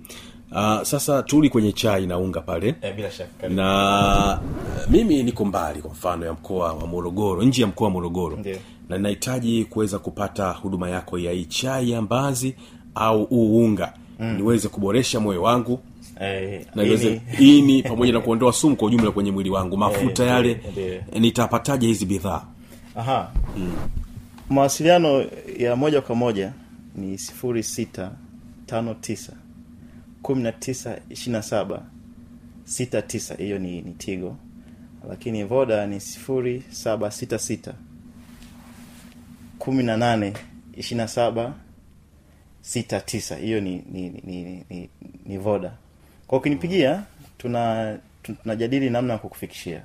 uh, 0.52 0.82
sasa 0.84 1.24
tuli 1.24 1.50
kwenye 1.50 1.72
chai 1.72 2.08
na 2.08 2.18
unga 2.18 2.42
pale. 2.42 2.76
Eh, 2.82 2.96
bila 2.96 3.12
shaka. 3.12 3.50
Na 3.50 4.40
eh, 4.82 4.88
mimi 4.90 5.24
niko 5.24 5.46
mbali 5.46 5.82
kwa 5.82 5.92
mfano 5.92 6.26
ya 6.26 6.34
mkoa 6.34 6.74
wa 6.74 6.88
morogoro 6.88 7.44
nje 7.44 7.62
ya 7.62 7.68
mkoa 7.68 7.86
wa 7.88 7.92
morogoro. 7.94 8.38
Ndio. 8.38 8.58
na 8.90 8.98
ninahitaji 8.98 9.66
kuweza 9.66 10.00
kupata 10.00 10.52
huduma 10.52 10.90
yako 10.90 11.20
ya 11.20 11.32
hii 11.32 11.46
chai 11.46 11.92
ya 11.92 12.02
mbazi 12.02 12.56
au 12.96 13.26
huu 13.26 13.66
unga. 13.66 13.94
Mm. 14.20 14.36
niweze 14.38 14.68
kuboresha 14.68 15.20
moyo 15.20 15.42
wangu. 15.42 15.80
Eh, 16.22 16.66
na 16.76 16.84
niweze 16.84 17.22
ini. 17.40 17.84
pamoja 17.90 18.14
na 18.14 18.20
kuondoa 18.20 18.54
sumu 18.54 18.76
kwa 18.76 18.88
ujumla 18.88 19.12
kwenye 19.12 19.32
mwili 19.32 19.50
wangu. 19.50 19.78
Mafuta 19.78 20.24
Eh, 20.24 20.30
yale 20.30 20.62
ndio, 20.72 21.20
nitapataje 21.20 21.88
hizi 21.88 22.06
bidhaa? 22.06 22.42
Aha. 22.96 23.32
Mawasiliano 24.50 25.26
ya 25.58 25.76
moja 25.76 26.02
kwa 26.02 26.16
moja 26.16 26.52
ni 26.96 27.18
sifuri 27.18 27.64
sita 27.64 28.12
tano 28.66 28.94
tisa 28.94 29.34
kumi 30.22 30.44
na 30.44 30.52
tisa 30.52 30.98
ishiri 31.10 31.32
na 31.32 31.42
saba 31.42 31.86
sita 32.64 33.02
tisa 33.02 33.36
hiyo 33.36 33.60
ni, 33.60 33.82
ni 33.82 33.92
tigo. 33.94 34.38
Lakini 35.10 35.44
voda 35.44 35.88
ni 35.88 36.00
sifuri 36.00 36.64
saba 36.70 37.12
sita 37.12 37.40
sita. 37.40 37.74
kumi 39.60 39.84
na 39.84 39.98
nane 39.98 40.34
ishiri 40.78 40.98
na 40.98 41.08
saba 41.08 41.54
sita 42.62 43.02
tisa 43.02 43.36
hiyo 43.36 43.62
ni 43.62 43.84
ni, 43.92 44.10
ni, 44.10 44.44
ni, 44.44 44.64
ni, 44.70 44.90
ni 45.26 45.38
voda. 45.38 45.72
Kwa 46.28 46.38
ukinipigia 46.38 47.04
tuna 47.38 47.98
tunajadili 48.44 48.90
namna 48.90 49.14
ya 49.14 49.20
kukufikishia. 49.20 49.82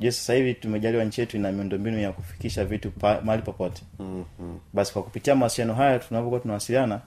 Je 0.00 0.12
sasa 0.12 0.34
hivi 0.34 0.54
tumejaliwa 0.54 1.04
nchi 1.04 1.20
yetu 1.20 1.36
ina 1.36 1.52
miundombinu 1.52 1.98
ya 1.98 2.12
kufikisha 2.12 2.64
vitu 2.64 2.90
pa, 2.90 3.20
mahali 3.20 3.42
popote. 3.42 3.82
Uh-huh. 4.00 4.24
basi 4.72 4.92
kwa 4.92 5.02
kupitia 5.02 5.34
mawasiliano 5.34 5.74
haya 5.74 5.98
tunavyokuwa 5.98 6.40
tunawasiliana 6.40 7.00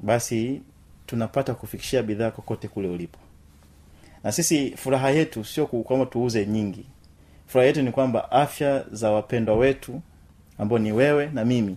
basi 0.00 0.60
tunapata 1.10 1.54
kufikishia 1.54 2.02
bidhaa 2.02 2.30
kokote 2.30 2.68
kule 2.68 2.88
ulipo. 2.88 3.18
Na 4.24 4.32
sisi 4.32 4.70
furaha 4.76 5.10
yetu 5.10 5.44
sio 5.44 5.66
kwamba 5.66 6.06
tuuze 6.06 6.46
nyingi. 6.46 6.86
Furaha 7.46 7.66
yetu 7.66 7.82
ni 7.82 7.92
kwamba 7.92 8.30
afya 8.32 8.84
za 8.92 9.10
wapendwa 9.10 9.56
wetu 9.56 10.00
ambao 10.58 10.78
ni 10.78 10.92
wewe 10.92 11.26
na 11.34 11.44
mimi 11.44 11.76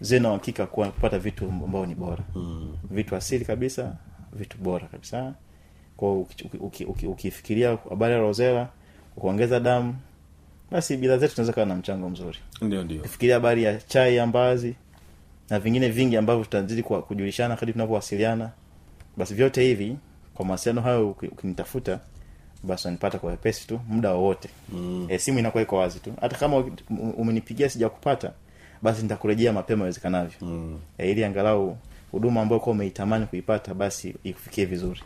zina 0.00 0.28
uhakika 0.30 0.66
kuwa 0.66 0.90
kupata 0.90 1.18
vitu 1.18 1.44
ambao 1.44 1.86
ni 1.86 1.94
bora. 1.94 2.24
Mm. 2.34 2.76
vitu 2.90 3.16
asili 3.16 3.44
kabisa 3.44 3.96
vitu 4.32 4.58
bora 4.58 4.86
kabisa. 4.86 5.34
Uki- 5.98 6.84
ukifikiria 7.06 7.78
habari 7.88 8.14
ya 8.14 8.20
rozela 8.20 8.68
kuongeza 9.16 9.60
damu 9.60 9.94
basi 10.70 10.96
bidhaa 10.96 11.16
zetu 11.18 11.34
tunaweza 11.34 11.52
kawa 11.52 11.66
na 11.66 11.74
mchango 11.74 12.10
mzuri. 12.10 12.38
Ndio 12.62 12.84
ndio. 12.84 13.00
Ukifikiria 13.00 13.34
habari 13.34 13.62
ya 13.64 13.76
chai 13.80 14.16
ya 14.16 14.26
mbaazi 14.26 14.74
na 15.50 15.58
vingine 15.58 15.88
vingi 15.88 16.16
ambavyo 16.16 16.44
tutazidi 16.44 16.82
kujulishana 16.82 17.56
kadri 17.56 17.72
tunavyowasiliana 17.72 18.50
basi 19.16 19.34
vyote 19.34 19.62
hivi 19.62 19.96
kwa 20.34 20.44
mawasiliano 20.44 20.80
hayo 20.80 21.10
uki- 21.10 21.26
ukinitafuta 21.26 22.00
basi 22.62 22.86
unanipata 22.88 23.18
kwa 23.18 23.30
wepesi 23.30 23.66
tu 23.66 23.80
muda 23.88 24.10
wowote 24.12 24.48
mm. 24.72 25.06
e, 25.10 25.18
simu 25.18 25.38
inakuwa 25.38 25.62
iko 25.62 25.76
wazi 25.76 25.98
tu 26.00 26.12
hata 26.20 26.36
kama 26.36 26.56
um- 26.56 27.12
umenipigia 27.16 27.68
sijakupata 27.70 28.32
basi 28.82 29.02
nitakurejea 29.02 29.52
mapema 29.52 29.82
iwezekanavyo 29.84 30.36
mm. 30.40 30.78
e, 30.98 31.10
ili 31.10 31.24
angalau 31.24 31.76
huduma 32.12 32.40
ambayo 32.42 32.60
kuwa 32.60 32.74
umeitamani 32.74 33.26
kuipata 33.26 33.74
basi 33.74 34.14
ikufikie 34.24 34.64
vizuri 34.64 35.00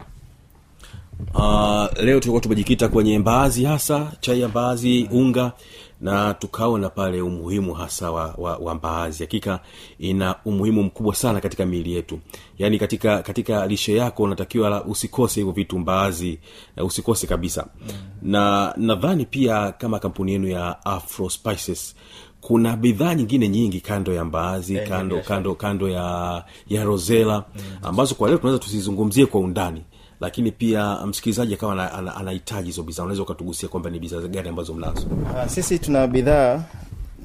uh, 1.34 1.86
leo 2.04 2.20
tulikuwa 2.20 2.40
tumejikita 2.40 2.88
kwenye 2.88 3.18
mbaazi 3.18 3.64
hasa 3.64 4.12
chai 4.20 4.40
ya 4.40 4.48
mbaazi 4.48 5.08
unga 5.12 5.52
na 6.00 6.34
tukaona 6.34 6.88
pale 6.90 7.22
umuhimu 7.22 7.74
hasa 7.74 8.10
wa, 8.10 8.34
wa, 8.38 8.56
wa 8.56 8.74
mbaazi. 8.74 9.22
Hakika 9.22 9.60
ina 9.98 10.34
umuhimu 10.44 10.82
mkubwa 10.82 11.14
sana 11.14 11.40
katika 11.40 11.66
miili 11.66 11.92
yetu. 11.92 12.18
Yaani 12.58 12.78
katika 12.78 13.22
katika 13.22 13.66
lishe 13.66 13.94
yako 13.96 14.22
unatakiwa 14.22 14.70
la- 14.70 14.84
usikose 14.84 15.40
hivyo 15.40 15.52
vitu 15.52 15.78
mbaazi 15.78 16.38
usikose 16.76 17.26
kabisa. 17.26 17.66
Mm. 17.80 17.88
na 18.22 18.74
nadhani 18.76 19.24
pia 19.26 19.72
kama 19.72 19.98
kampuni 19.98 20.32
yenu 20.32 20.48
ya 20.48 20.84
afro 20.84 21.30
spices 21.30 21.96
kuna 22.40 22.76
bidhaa 22.76 23.14
nyingine 23.14 23.48
nyingi 23.48 23.80
kando 23.80 24.12
ya 24.14 24.24
mbaazi 24.24 24.76
Eh, 24.76 24.88
kando 24.88 25.20
kando 25.20 25.54
kando 25.54 25.88
ya 25.88 26.44
ya 26.68 26.84
rosela 26.84 27.44
ambazo 27.82 28.14
kwa 28.14 28.28
leo 28.28 28.38
tunaweza 28.38 28.64
tusizungumzie 28.64 29.26
kwa 29.26 29.40
undani 29.40 29.82
lakini 30.20 30.52
pia 30.52 31.06
msikilizaji 31.06 31.54
akawa 31.54 31.72
ana- 31.72 31.92
ana- 31.92 32.14
anahitaji 32.16 32.66
hizo 32.66 32.82
bidhaa. 32.82 33.02
Unaweza 33.02 33.22
ukatugusia 33.22 33.68
kwamba 33.68 33.90
ni 33.90 33.98
bidhaa 33.98 34.20
gani 34.20 34.48
ambazo 34.48 34.74
mnazo? 34.74 35.06
Ah, 35.38 35.48
sisi 35.48 35.78
tuna 35.78 36.06
bidhaa 36.06 36.62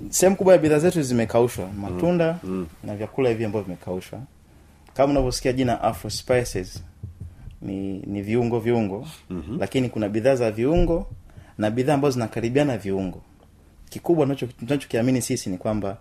sehemu 0.09 0.35
kubwa 0.35 0.53
ya 0.53 0.59
bidhaa 0.59 0.79
zetu 0.79 1.01
zimekaushwa. 1.01 1.67
Matunda 1.81 2.39
mm. 2.43 2.67
na 2.83 2.95
vyakula 2.95 3.29
hivi 3.29 3.45
ambavyo 3.45 3.63
vimekaushwa. 3.65 4.19
Kama 4.93 5.12
unavyosikia 5.12 5.53
jina 5.53 5.81
afro 5.81 6.09
spices 6.09 6.83
ni 7.62 8.00
ni 8.00 8.21
viungo 8.21 8.59
viungo. 8.59 9.07
Mm-hmm. 9.29 9.59
lakini 9.59 9.89
kuna 9.89 10.09
bidhaa 10.09 10.35
za 10.35 10.51
viungo 10.51 11.07
na 11.57 11.71
bidhaa 11.71 11.93
ambazo 11.93 12.12
zinakaribiana 12.13 12.77
viungo. 12.77 13.21
Kikubwa 13.89 14.35
tunachokiamini 14.59 15.21
sisi 15.21 15.50
ni 15.50 15.57
kwamba 15.57 15.97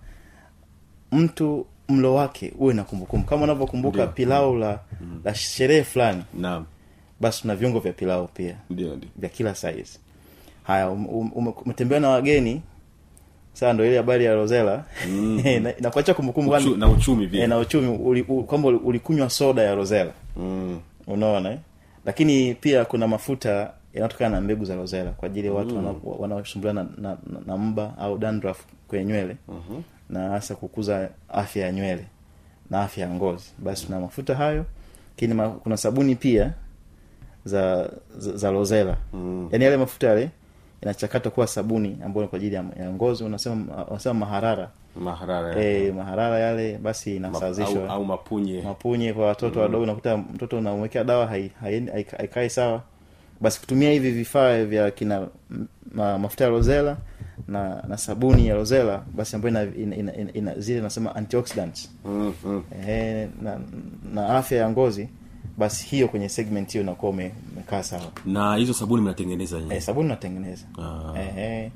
mtu 1.13 1.67
mlo 1.89 2.15
wake 2.15 2.53
uwe 2.59 2.75
na 2.75 2.85
kumbukumbu. 2.85 3.27
Kama 3.27 3.45
unavyokumbuka 3.45 4.07
pilau 4.07 4.57
la, 4.57 4.81
la 5.25 5.35
sherehe 5.35 5.85
fulani. 5.85 6.23
Naam 6.35 6.65
basi 7.23 7.43
tuna 7.43 7.57
viungo 7.57 7.81
vya 7.81 7.93
pilau 7.93 8.29
pia. 8.29 8.57
Ndio 8.71 8.97
ndio. 8.97 9.09
Vya 9.17 9.29
kila 9.29 9.55
size. 9.55 9.99
Haya 10.63 10.91
um- 10.91 11.31
um- 11.35 12.01
na 12.01 12.09
wageni. 12.09 12.63
Saa 13.53 13.73
ndo 13.73 13.87
ile 13.87 13.97
habari 13.97 14.25
ya 14.25 14.35
rozela 14.35 14.85
mm. 15.09 15.43
nakuacha 15.81 16.15
kumbukumbu 16.15 16.53
Uchu, 16.53 16.77
na 16.77 16.89
uchumi 16.89 17.31
eh, 17.39 17.49
na 17.49 17.59
uchumi. 17.59 17.89
Uli- 17.99 18.25
u- 18.29 18.43
kwamba 18.45 18.69
ulikunywa 18.69 19.31
soda 19.31 19.63
ya 19.63 19.75
rozela 19.75 20.13
mm. 20.37 20.81
unaona 21.07 21.51
eh? 21.53 21.59
lakini 22.05 22.55
pia 22.55 22.85
kuna 22.85 23.09
mafuta 23.09 23.71
yanayotokana 23.95 24.31
na 24.37 24.41
mbegu 24.41 24.65
za 24.65 24.77
rozela 24.77 25.11
kwa 25.11 25.27
ajili 25.27 25.47
ya 25.47 25.53
watu 25.53 25.77
mm. 25.79 25.95
wanaosumbuliwa 26.05 26.73
na, 26.85 26.91
na, 26.99 27.09
na, 27.33 27.41
na 27.47 27.57
mba 27.57 27.99
au 27.99 28.19
dandruff 28.19 28.65
kwenye 28.89 29.05
nywele. 29.05 29.37
Mm-hmm. 29.49 29.83
na 30.11 30.29
hasa 30.29 30.55
kukuza 30.55 31.09
afya 31.29 31.67
ya 31.67 31.73
nywele 31.73 32.05
na 32.71 32.81
afya 32.83 33.05
ya 33.07 33.11
ngozi. 33.15 33.45
Basi 33.59 33.87
tuna 33.87 34.01
mafuta 34.01 34.35
hayo. 34.35 34.65
Lakini 35.15 35.35
ma, 35.35 35.49
kuna 35.49 35.77
sabuni 35.77 36.15
pia 36.15 36.53
za 37.45 37.91
za, 38.19 38.37
za 38.37 38.51
rosela 38.51 38.97
mm. 39.13 39.49
yaani 39.53 39.65
yale 39.65 39.77
mafuta 39.77 40.07
yale 40.09 40.31
inachakatwa 40.83 41.31
kuwa 41.33 41.47
sabuni 41.47 41.99
ambayo 42.05 42.23
ni 42.23 42.29
kwa 42.29 42.37
ajili 42.37 42.55
ya, 42.55 42.65
ya 42.81 42.91
ngozi 42.93 43.25
unasema 43.25 43.87
unasema 43.87 44.15
maharara. 44.15 44.71
Maharara 44.97 45.63
e, 45.65 45.93
maharara 45.93 46.39
yale 46.39 46.79
basi 46.79 47.11
Ma- 47.11 47.17
inasawazishwa 47.17 47.83
au, 47.85 47.91
au 47.91 48.05
mapunye. 48.05 48.63
Mapunye 48.63 49.13
kwa 49.13 49.27
watoto 49.27 49.61
wadogo 49.61 49.83
unakuta 49.85 50.17
mtoto 50.17 50.59
unamwekea 50.59 51.05
dawa 51.05 51.27
hai- 51.27 51.51
hai- 51.61 51.87
hai- 51.87 52.07
haikai 52.19 52.51
sawa. 52.51 52.83
Basi 53.41 53.61
kutumia 53.61 53.91
hivi 53.91 54.11
vifaa 54.11 54.65
vya 54.65 54.91
kina 54.91 55.27
ma, 55.95 56.19
mafuta 56.19 56.45
ya 56.45 56.51
lozela 56.51 56.97
na 57.49 57.83
na 57.89 57.99
sabuni 57.99 58.47
ya 58.49 58.55
rosela 58.55 59.03
basi 59.15 59.37
ambayo 59.37 59.55
ina, 59.55 59.77
ina, 59.77 59.97
ina, 59.97 60.15
ina, 60.17 60.33
ina 60.33 60.55
zile 60.59 60.81
nasema 60.81 61.15
antioxidants. 61.17 61.91
Mm, 62.05 62.35
mm. 62.45 62.63
E, 62.89 63.29
na, 63.43 63.61
na 64.15 64.29
afya 64.29 64.59
ya 64.59 64.71
ngozi 64.71 65.09
basi 65.59 65.87
hiyo 65.87 66.09
kwenye 66.09 66.29
segment 66.29 66.73
hiyo 66.73 66.83
unakuwa 66.85 67.11
ume- 67.13 67.33
umekaa 67.53 67.83
sawa. 67.83 68.13
Na 68.27 68.57
hizo 68.57 68.75
sabuni 68.75 69.03
mnatengeneza 69.03 69.61
eh, 69.71 69.83
sabuni 69.83 70.09
natengeneza. 70.09 70.65
Ah. 70.79 71.15
eh, 71.41 71.71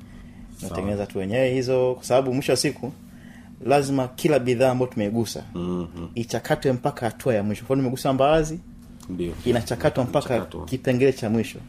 natengeneza 0.61 1.05
tu 1.05 1.17
wenyewe 1.17 1.49
hizo 1.53 1.93
kwa 1.95 2.03
sababu 2.03 2.33
mwisho 2.33 2.51
wa 2.51 2.57
siku 2.57 2.91
lazima 3.65 4.07
kila 4.07 4.39
bidhaa 4.39 4.71
ambayo 4.71 4.91
tumeigusa 4.91 5.43
mm-hmm. 5.55 6.09
ichakatwe 6.15 6.71
mpaka 6.73 7.05
hatua 7.05 7.33
ya 7.35 7.43
mwisho. 7.43 7.63
Mfano 7.63 7.81
nimegusa 7.81 8.13
mbaazi 8.13 8.59
ndio. 9.09 9.33
inachakatwa 9.45 10.03
mpaka 10.03 10.35
Mchakato. 10.35 10.59
kipengele 10.61 11.13
cha 11.13 11.29
mwisho. 11.29 11.59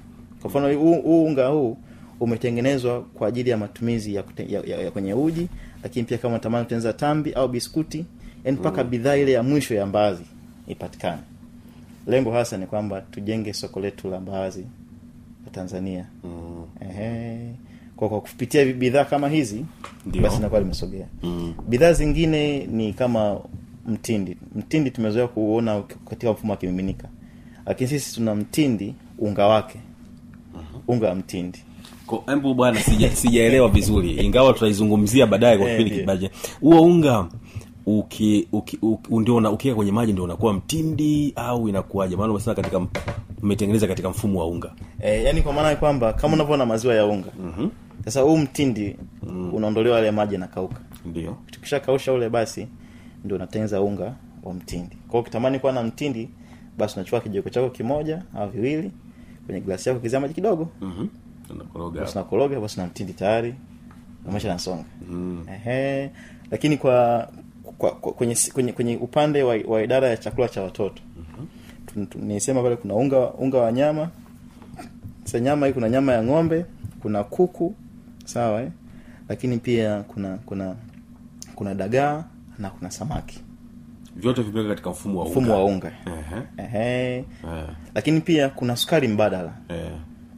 Kwa 0.41 0.51
mfano 0.51 0.75
huu 0.79 0.95
huu 1.03 1.25
unga 1.25 1.47
huu 1.49 1.77
umetengenezwa 2.21 3.01
kwa 3.03 3.29
ajili 3.29 3.51
ya 3.51 3.57
matumizi 3.57 4.15
ya, 4.15 4.23
kute, 4.23 4.47
ya, 4.53 4.61
ya, 4.67 4.77
ya 4.83 4.91
kwenye 4.91 5.15
uji 5.15 5.49
lakini 5.83 6.05
pia 6.07 6.19
kama 6.19 6.39
tamani 6.39 6.65
kutengeneza 6.65 6.93
tambi 6.93 7.33
au 7.33 7.49
biskuti 7.49 8.05
yani 8.45 8.59
mpaka 8.61 8.85
mm. 8.85 8.91
bidhaa 8.91 9.17
ile 9.17 9.33
ya 9.33 9.43
mwisho 9.43 9.75
ya 9.75 9.87
mbaazi 9.87 10.23
ipatikane 10.69 11.23
lengo 12.09 12.33
hasa 12.33 12.57
ni 12.57 12.67
kwamba 12.67 13.01
tujenge 13.01 13.53
soko 13.53 13.81
letu 13.81 14.11
la 14.11 14.21
mbaazi 14.21 14.65
la 15.45 15.51
tanzania. 15.53 16.07
Mm. 16.25 16.65
Ehe. 16.91 17.39
kwa 17.97 18.09
kwa 18.09 18.21
kupitia 18.21 18.65
bidhaa 18.65 19.05
kama 19.05 19.29
hizi 19.29 19.65
Dio. 20.07 20.23
basi 20.23 20.41
nakuwa 20.41 20.61
limesogea. 20.61 21.07
Mm. 21.23 21.55
bidhaa 21.69 21.93
zingine 21.93 22.67
ni 22.67 22.93
kama 22.93 23.41
mtindi. 23.87 24.37
Mtindi 24.55 24.91
tumezoea 24.91 25.29
kuona 25.29 25.83
katika 26.11 26.33
mfumo 26.33 26.53
wa 26.53 26.57
kimiminika. 26.57 27.09
Lakini 27.67 27.89
sisi 27.91 28.15
tuna 28.15 28.35
mtindi 28.35 28.95
unga 29.19 29.47
wake. 29.47 29.79
Unga 30.89 31.09
wa 31.09 31.15
mtindi. 31.15 31.59
Ko- 32.07 32.25
embu 32.33 32.55
bwana 32.55 32.81
sija- 32.81 33.11
sijaelewa 33.17 33.69
vizuri. 33.69 34.11
Ingawa 34.11 34.53
tutaizungumzia 34.53 35.27
baadaye 35.27 35.59
kwa 35.59 35.71
Eh, 35.71 35.77
kipindi 35.79 36.01
kibaje 36.01 36.31
huo 36.61 36.83
unga 36.83 37.27
uki, 37.89 38.49
uki, 38.53 38.79
uki, 38.83 39.15
ndio 39.17 39.37
ukiweka 39.37 39.77
kwenye 39.77 39.93
maji 39.93 40.13
ndio 40.13 40.25
unakuwa 40.25 40.53
mtindi 40.53 41.33
au 41.37 41.69
inakuwaje? 41.69 42.17
Maana 42.17 42.31
umesema 42.33 42.55
katika 42.57 42.87
umetengeneza 43.43 43.87
katika 43.87 44.11
mfumo 44.11 44.39
wa 44.41 44.47
unga. 44.47 44.73
E, 45.01 45.23
yani 45.25 45.43
kwa 45.43 45.53
maana 45.53 45.77
kwamba 45.77 46.13
kama 46.13 46.35
unavyoona 46.35 46.67
maziwa 46.67 46.95
ya 46.95 47.07
unga. 47.07 47.29
Mm-hmm. 47.39 47.71
sasa 48.05 48.21
huu 48.21 48.37
mtindi 48.37 48.97
unaondolewa 49.53 49.97
yale 49.97 50.11
maji 50.11 50.35
yanakauka. 50.35 50.81
Ndio. 51.07 51.37
Tukisha 51.51 51.81
kausha 51.81 52.13
ule 52.13 52.29
basi 52.29 52.69
ndio 53.25 53.37
unatengeneza 53.37 53.81
unga 53.83 54.15
wa 54.43 54.55
mtindi. 54.55 54.97
Kwa 54.97 55.11
hiyo 55.11 55.21
ukitamani 55.21 55.59
kuwa 55.59 55.73
na 55.73 55.83
mtindi 55.83 56.29
basi 56.79 56.95
unachukua 56.97 57.21
kijiko 57.21 57.51
chako 57.51 57.71
kimoja 57.71 58.23
au 58.37 58.49
viwili 58.49 58.91
kwenye 59.47 59.61
glasi 59.61 59.89
yako 59.89 60.01
kizia 60.01 60.21
maji 60.21 60.35
kidogo. 60.35 60.69
Mm-hmm. 60.81 61.09
unakoroga. 62.15 62.61
Basi 62.61 62.81
na 62.81 62.87
mtindi 62.87 63.13
tayari 63.13 63.55
na 64.27 64.33
nasonga 64.49 64.85
mm. 65.11 65.47
ehe. 65.55 66.11
Lakini 66.51 66.77
kwa, 66.77 67.29
kwa, 67.79 67.91
kwa 67.91 68.13
kwenye, 68.13 68.37
kwenye, 68.53 68.73
kwenye 68.73 68.97
upande 68.97 69.43
wa, 69.43 69.59
wa 69.67 69.83
idara 69.83 70.09
ya 70.09 70.17
chakula 70.17 70.49
cha 70.49 70.63
watoto 70.63 71.03
mm-hmm. 71.17 72.27
nisema 72.29 72.63
pale 72.63 72.77
kuna 72.77 72.95
unga 72.95 73.33
unga 73.33 73.59
wa 73.59 73.73
nyama 73.73 74.11
sasa 75.25 75.41
nyama 75.41 75.67
hii 75.67 75.73
kuna 75.73 75.89
nyama 75.89 76.13
ya 76.13 76.23
ng'ombe 76.25 76.65
kuna 77.03 77.25
kuku 77.25 77.75
sawa 78.25 78.63
eh? 78.63 78.69
lakini 79.29 79.59
pia 79.59 80.03
kuna 80.03 80.37
kuna 80.47 80.77
kuna 81.55 81.75
dagaa 81.75 82.25
na 82.59 82.71
kuna 82.71 82.91
samaki 82.91 83.41
vyote 84.17 84.43
vimeweka 84.43 84.69
katika 84.69 84.91
mfumo 84.91 85.19
wa 85.19 85.25
unga 85.25 85.31
mfumo 85.41 85.55
wa 85.55 85.65
unga 85.65 85.93
Ehe. 86.57 87.25
Uh-huh. 87.45 87.69
lakini 87.95 88.21
pia 88.21 88.49
kuna 88.49 88.77
sukari 88.77 89.09
mbadala 89.09 89.53
eh. 89.69 89.91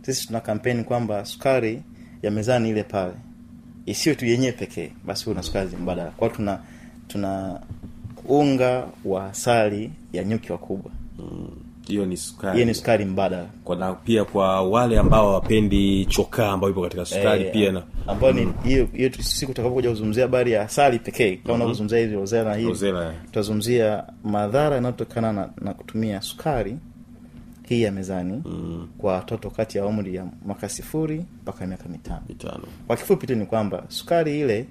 sisi 0.03 0.26
tuna 0.26 0.40
kampeni 0.40 0.85
kwamba 0.85 1.24
sukari 1.24 1.83
ya 2.22 2.31
mezani 2.31 2.68
ile 2.68 2.83
pale 2.83 3.12
isiyo 3.87 4.14
tu 4.14 4.26
yenyewe 4.26 4.53
pekee 4.53 4.92
basi 5.05 5.31
una 5.31 5.37
na 5.37 5.42
sukari 5.42 5.76
mbadala 5.76 6.11
kwao 6.11 6.31
tuna 6.31 6.61
tuna 7.12 7.61
unga 8.29 8.87
wa 9.05 9.25
asali 9.27 9.90
ya 10.12 10.25
nyuki 10.25 10.53
wakubwa. 10.53 10.90
Hiyo 11.87 12.07
ni 12.07 12.16
sukari. 12.16 12.55
Hiyo 12.55 12.66
ni 12.66 12.75
sukari 12.75 13.05
mbadala. 13.05 13.46
Kwa 13.64 13.77
na 13.77 13.92
pia 13.92 14.25
kwa 14.25 14.62
wale 14.62 14.99
ambao 14.99 15.29
hawapendi 15.29 16.07
chokaa 16.07 16.49
ambayo 16.53 16.70
ipo 16.73 16.83
katika 16.83 17.05
sukari 17.05 17.44
e, 17.44 17.51
pia 17.51 17.73
na 17.73 17.83
ambayo 18.07 18.33
ni 18.33 18.53
hiyo 18.64 18.88
hiyo 18.92 19.11
siku 19.20 19.53
tutakapokuja 19.53 19.88
kuzungumzia 19.90 20.23
habari 20.25 20.53
ya 20.53 20.62
asali 20.62 20.99
pekee 20.99 21.37
kama 21.37 21.64
rozela 21.64 22.51
na 22.51 22.55
hivi 22.57 22.68
Rosella, 22.68 23.07
eh. 23.09 23.14
tutazungumzia 23.25 24.05
madhara 24.25 24.75
yanayotokana 24.77 25.33
na, 25.33 25.49
na 25.61 25.75
kutumia 25.75 26.20
sukari 26.23 26.77
hii 27.68 27.83
ya 27.83 27.92
mezani 27.92 28.42
mm. 28.44 28.88
kwa 28.99 29.12
watoto 29.12 29.51
kati 29.51 29.79
ya 29.79 29.87
umri 29.87 30.14
ya 30.14 30.27
mwaka 30.46 30.68
sifuri 30.68 31.25
mpaka 31.42 31.66
miaka 31.66 31.88
mitano. 31.88 32.23
Mitano. 32.29 32.64
Kwa 32.87 32.96
kifupi 32.96 33.27
tu 33.27 33.35
ni 33.35 33.46
kwamba 33.46 33.83
sukari 33.88 34.40
ile 34.40 34.66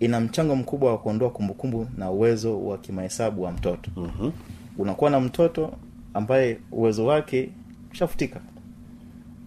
ina 0.00 0.20
mchango 0.20 0.56
mkubwa 0.56 0.90
wa 0.92 0.98
kuondoa 0.98 1.30
kumbukumbu 1.30 1.86
na 1.96 2.10
uwezo 2.10 2.64
wa 2.66 2.78
kimahesabu 2.78 3.42
wa 3.42 3.52
mtoto. 3.52 3.90
Mm-hmm. 3.96 4.32
unakuwa 4.78 5.10
na 5.10 5.20
mtoto 5.20 5.72
ambaye 6.14 6.58
uwezo 6.72 7.06
wake 7.06 7.50
shafutika 7.92 8.40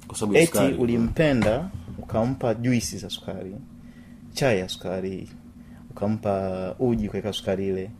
kwa 0.07 0.17
sababu 0.17 0.35
ya 0.37 0.41
eti 0.41 0.57
ulimpenda 0.79 1.69
ukampa 1.97 2.53
juisi 2.53 2.97
za 2.97 3.09
sukari 3.09 3.55
chai 4.33 4.59
ya 4.59 4.69
sukari 4.69 5.29
ukampa 5.91 6.75
uji 6.79 7.09
kuweka 7.09 7.33
sukari 7.33 7.67
ile. 7.67 7.91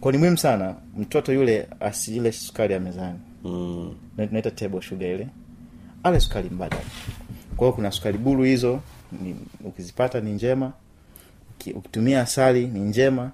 Kwa 0.00 0.12
ni 0.12 0.18
muhimu 0.18 0.38
sana 0.38 0.74
mtoto 0.96 1.32
yule 1.32 1.68
asiile 1.80 2.32
sukari 2.32 2.74
ya 2.74 2.80
mezani. 2.80 3.18
Mm. 3.44 3.94
naita 4.16 4.50
table 4.50 4.82
sugar 4.82 5.08
ile. 5.08 5.28
Ale 6.02 6.20
sukari 6.20 6.50
mbadala. 6.50 6.82
Kwa 7.56 7.66
hiyo 7.66 7.72
kuna 7.72 7.90
sukari 7.90 8.18
buru 8.18 8.44
hizo 8.44 8.80
ni, 9.22 9.36
ukizipata 9.64 10.20
ni 10.20 10.32
njema 10.32 10.72
ukitumia 11.74 12.20
asali 12.20 12.66
ni 12.66 12.80
njema. 12.80 13.30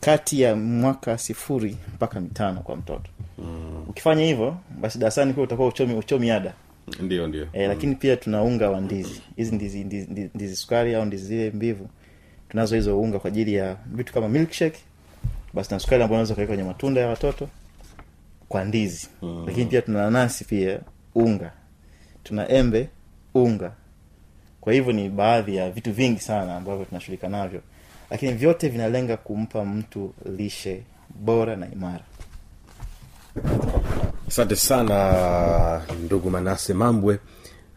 Kati 0.00 0.40
ya 0.40 0.56
mwaka 0.56 1.18
sifuri 1.18 1.76
mpaka 1.94 2.20
mitano 2.20 2.60
kwa 2.60 2.76
mtoto. 2.76 3.10
Mm. 3.38 3.84
ukifanya 3.88 4.24
hivyo 4.24 4.56
basi 4.80 4.98
darasani 4.98 5.32
kuwa 5.32 5.44
utakuwa 5.44 5.68
uchomi, 5.68 5.94
uchomi 5.94 6.30
ada. 6.30 6.52
Ndio 7.00 7.26
ndio. 7.26 7.46
E, 7.52 7.66
lakini 7.66 7.94
pia 7.94 8.16
tuna 8.16 8.42
unga 8.42 8.70
wa 8.70 8.80
ndizi. 8.80 9.22
Hizi 9.36 9.54
ndizi, 9.54 9.84
ndizi, 9.84 10.06
ndizi, 10.10 10.30
ndizi 10.34 10.56
sukari 10.56 10.94
au 10.94 11.04
ndizi 11.04 11.24
zile 11.24 11.50
mbivu 11.50 11.88
tunazo 12.48 12.74
hizo 12.76 13.00
unga 13.00 13.18
kwa 13.18 13.28
ajili 13.28 13.54
ya 13.54 13.76
vitu 13.86 14.12
kama 14.12 14.28
milkshake. 14.28 14.80
Basi 15.54 15.74
na 15.74 15.80
sukari 15.80 16.02
ambayo 16.02 16.16
unaweza 16.16 16.32
ukaweka 16.34 16.50
kwenye 16.54 16.68
matunda 16.68 17.00
ya 17.00 17.06
watoto 17.08 17.48
kwa 18.48 18.64
ndizi. 18.64 19.08
Mm. 19.22 19.44
lakini 19.46 19.66
pia 19.66 19.82
tuna 19.82 19.98
nanasi 20.02 20.44
pia 20.44 20.80
unga. 21.14 21.52
Tuna 22.24 22.48
embe 22.48 22.88
unga 23.34 23.72
kwa 24.60 24.72
hivyo 24.72 24.92
ni 24.92 25.08
baadhi 25.08 25.56
ya 25.56 25.70
vitu 25.70 25.92
vingi 25.92 26.20
sana 26.20 26.56
ambavyo 26.56 26.84
tunashughulika 26.84 27.28
navyo. 27.28 27.60
Lakini 28.10 28.32
vyote 28.32 28.68
vinalenga 28.68 29.16
kumpa 29.16 29.64
mtu 29.64 30.14
lishe 30.36 30.82
bora 31.14 31.56
na 31.56 31.72
imara. 31.72 32.00
Asante 34.28 34.56
sana 34.56 35.82
ndugu 36.04 36.30
manase 36.30 36.74
mambwe 36.74 37.18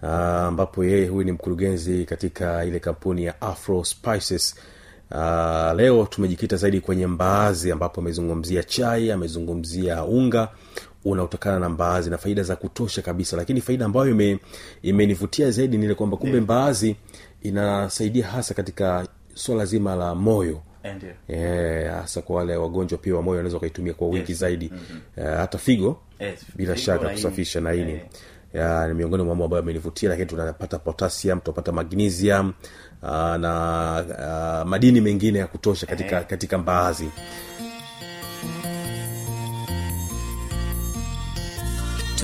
ambapo 0.02 0.48
ambapo 0.48 0.84
yeye 0.86 1.08
huyu 1.08 1.26
ni 1.26 1.32
mkurugenzi 1.32 2.06
katika 2.06 2.66
ile 2.66 2.80
kampuni 2.80 3.24
ya 3.24 3.42
afro 3.42 3.84
spices. 3.84 4.56
Uh, 5.12 5.74
leo 5.76 6.06
tumejikita 6.10 6.56
zaidi 6.58 6.82
kwenye 6.82 7.08
mbaazi 7.08 7.72
ambapo 7.72 8.02
amezungumzia 8.02 8.64
chai 8.64 9.12
amezungumzia 9.12 10.04
unga 10.04 10.50
unaotokana 11.06 11.60
na 11.60 11.70
mbaazi 11.70 12.10
na 12.10 12.18
faida 12.18 12.44
za 12.44 12.56
kutosha 12.56 13.02
kabisa. 13.02 13.38
Lakini 13.38 13.62
faida 13.62 13.86
ambayo 13.86 14.10
ime- 14.10 14.40
imenivutia 14.82 15.52
zaidi 15.52 15.78
ni 15.78 15.86
ile 15.86 15.96
kwamba 15.96 16.18
kumbe 16.18 16.40
mbaazi 16.40 16.96
inasaidia 17.42 18.28
hasa 18.28 18.54
katika 18.54 19.08
swala 19.34 19.66
zima 19.66 19.96
la 19.96 20.16
moyo. 20.16 20.62
Ndio 20.96 21.10
Eh, 21.28 21.92
hasa 21.92 22.22
kwa 22.22 22.36
wale 22.36 22.56
wagonjwa 22.56 22.98
pia 22.98 23.16
wa 23.16 23.22
moyo 23.22 23.38
wanaweza 23.38 23.56
wakaitumia 23.58 23.94
kwa 23.94 24.08
wingi 24.08 24.32
Yes. 24.32 24.40
zaidi. 24.40 24.72
Eh, 25.18 25.38
hata 25.38 25.58
figo. 25.58 26.00
Yes, 26.20 26.40
bila 26.56 26.74
figo 26.76 26.86
shaka 26.86 27.10
kusafisha 27.10 27.62
na 27.62 27.74
ini 27.74 28.00
yeah 28.54 28.88
ni 28.88 28.94
miongoni 28.94 29.24
mwa 29.24 29.30
mambo 29.32 29.46
ambayo 29.46 29.64
amenivutia 29.64 30.10
lakini 30.10 30.28
tunapata 30.28 30.80
potassium 30.80 31.40
tunapata 31.40 31.72
magnesium 31.72 32.54
uh, 33.04 33.10
na 33.36 34.04
uh, 34.64 34.70
madini 34.70 35.02
mengine 35.02 35.40
ya 35.40 35.48
kutosha 35.48 35.86
katika 35.88 36.20
Eh. 36.20 36.28
katika 36.28 36.58
mbaazi 36.58 37.10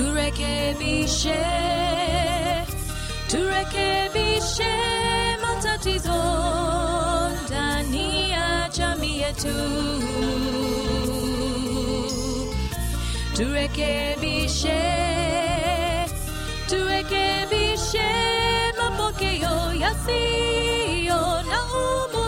turekebishe 0.00 1.40
turekebishe 3.30 4.72
matatizo 5.42 6.20
ndani 7.46 8.30
ya 8.30 8.68
jamii 8.76 9.18
yetu. 9.20 9.56
Turekebishe 13.36 14.80
turekebishe 16.68 18.08
mapokeo 18.78 19.56
yasiyo 19.82 21.20
na 21.50 21.58
umuhimu 21.64 22.19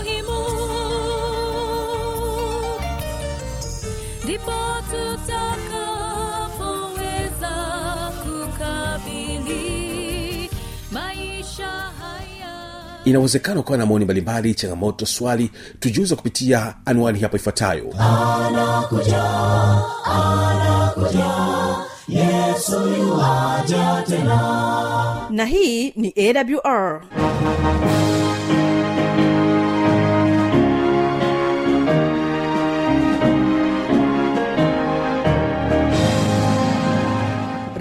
inawezekana 13.12 13.61
ukawa 13.61 13.79
na 13.79 13.87
maoni 13.87 14.05
mbalimbali 14.05 14.55
changamoto 14.55 15.07
swali. 15.07 15.51
Tujiuza 15.81 16.16
kupitia 16.16 16.75
anwani 16.85 17.18
hapo 17.20 17.37
ifuatayo. 17.37 17.94
Na 25.31 25.44
hii 25.44 25.90
ni 25.96 26.14
awr 26.16 27.03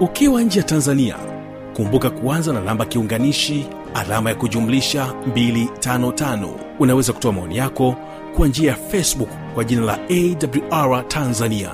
ukiwa 0.00 0.42
nje 0.42 0.58
ya 0.58 0.64
tanzania 0.64 1.16
kumbuka 1.76 2.10
kuanza 2.10 2.52
na 2.52 2.60
namba 2.60 2.84
kiunganishi 2.84 3.66
alama 3.94 4.30
ya 4.30 4.36
kujumlisha 4.36 5.14
255 5.34 6.48
unaweza 6.78 7.12
kutoa 7.12 7.32
maoni 7.32 7.56
yako 7.56 7.94
kwa 8.36 8.48
njia 8.48 8.70
ya 8.70 8.76
facebook 8.76 9.28
kwa 9.54 9.64
jina 9.64 9.82
la 9.82 9.98
awr 10.10 11.08
tanzania. 11.08 11.70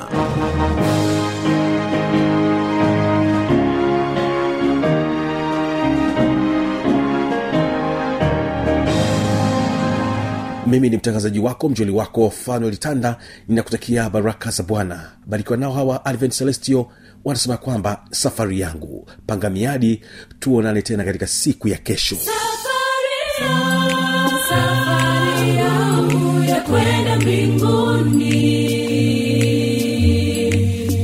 Mimi 10.67 10.91
ni 10.91 10.97
mtangazaji 10.97 11.39
wako 11.41 11.69
mjoli 11.69 11.91
wako 11.93 12.31
fanuel 12.31 12.77
tanda 12.77 13.17
ninakutakia 13.49 14.11
baraka 14.11 14.51
za 14.51 14.63
bwana. 14.63 15.11
Barikiwa 15.27 15.57
nao 15.59 15.73
hawa 15.73 16.05
advent 16.05 16.39
celestio 16.39 16.87
wanasema 17.25 17.57
kwamba 17.57 18.05
safari 18.11 18.61
yangu 18.61 19.09
panga 19.27 19.51
miadi 19.51 20.01
tuonane 20.41 20.83
tena 20.83 21.05
katika 21.05 21.27
siku 21.27 21.69
ya 21.69 21.79
kesho. 21.79 22.17
Safari 22.17 22.35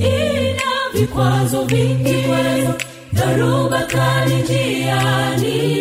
ina 0.01 0.91
vikwazo 0.95 1.65
vingi 1.65 2.25
dharuba 3.13 3.83
kali 3.87 4.35
njiani 4.35 5.81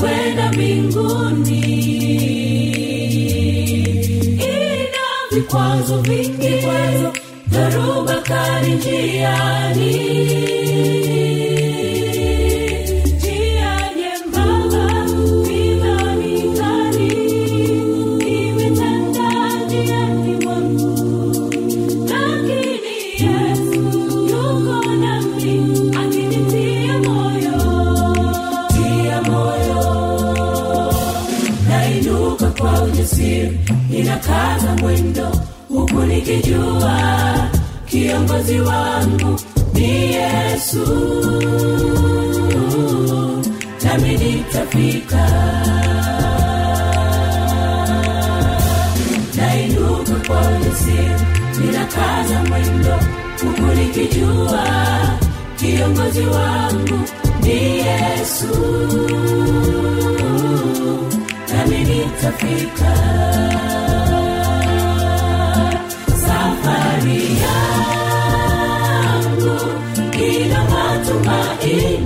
kwenda 0.00 0.52
mbinguni. 0.52 1.60
Ina 4.36 5.06
vikwazo 5.32 5.98
vingi 5.98 6.66
dharuba 7.48 8.14
kali 8.22 8.72
njiani 8.72 10.49
nikijua 36.30 37.48
kiongozi 37.86 38.60
wangu 38.60 39.40
ni 39.74 40.12
yesu. 40.14 40.86
Nami 43.84 44.16
nitafika. 44.18 45.26
Nainuka 49.36 50.14
kwa 50.26 50.50
ninakaza 51.60 52.44
mwendo 52.48 52.96
huku 53.42 53.74
nikijua 53.74 54.68
kiongozi 55.56 56.20
wangu 56.26 57.00
ni 57.42 57.78
yesu. 57.78 58.56
Nami 61.52 61.78
nitafika. 61.78 63.20
He 71.70 71.99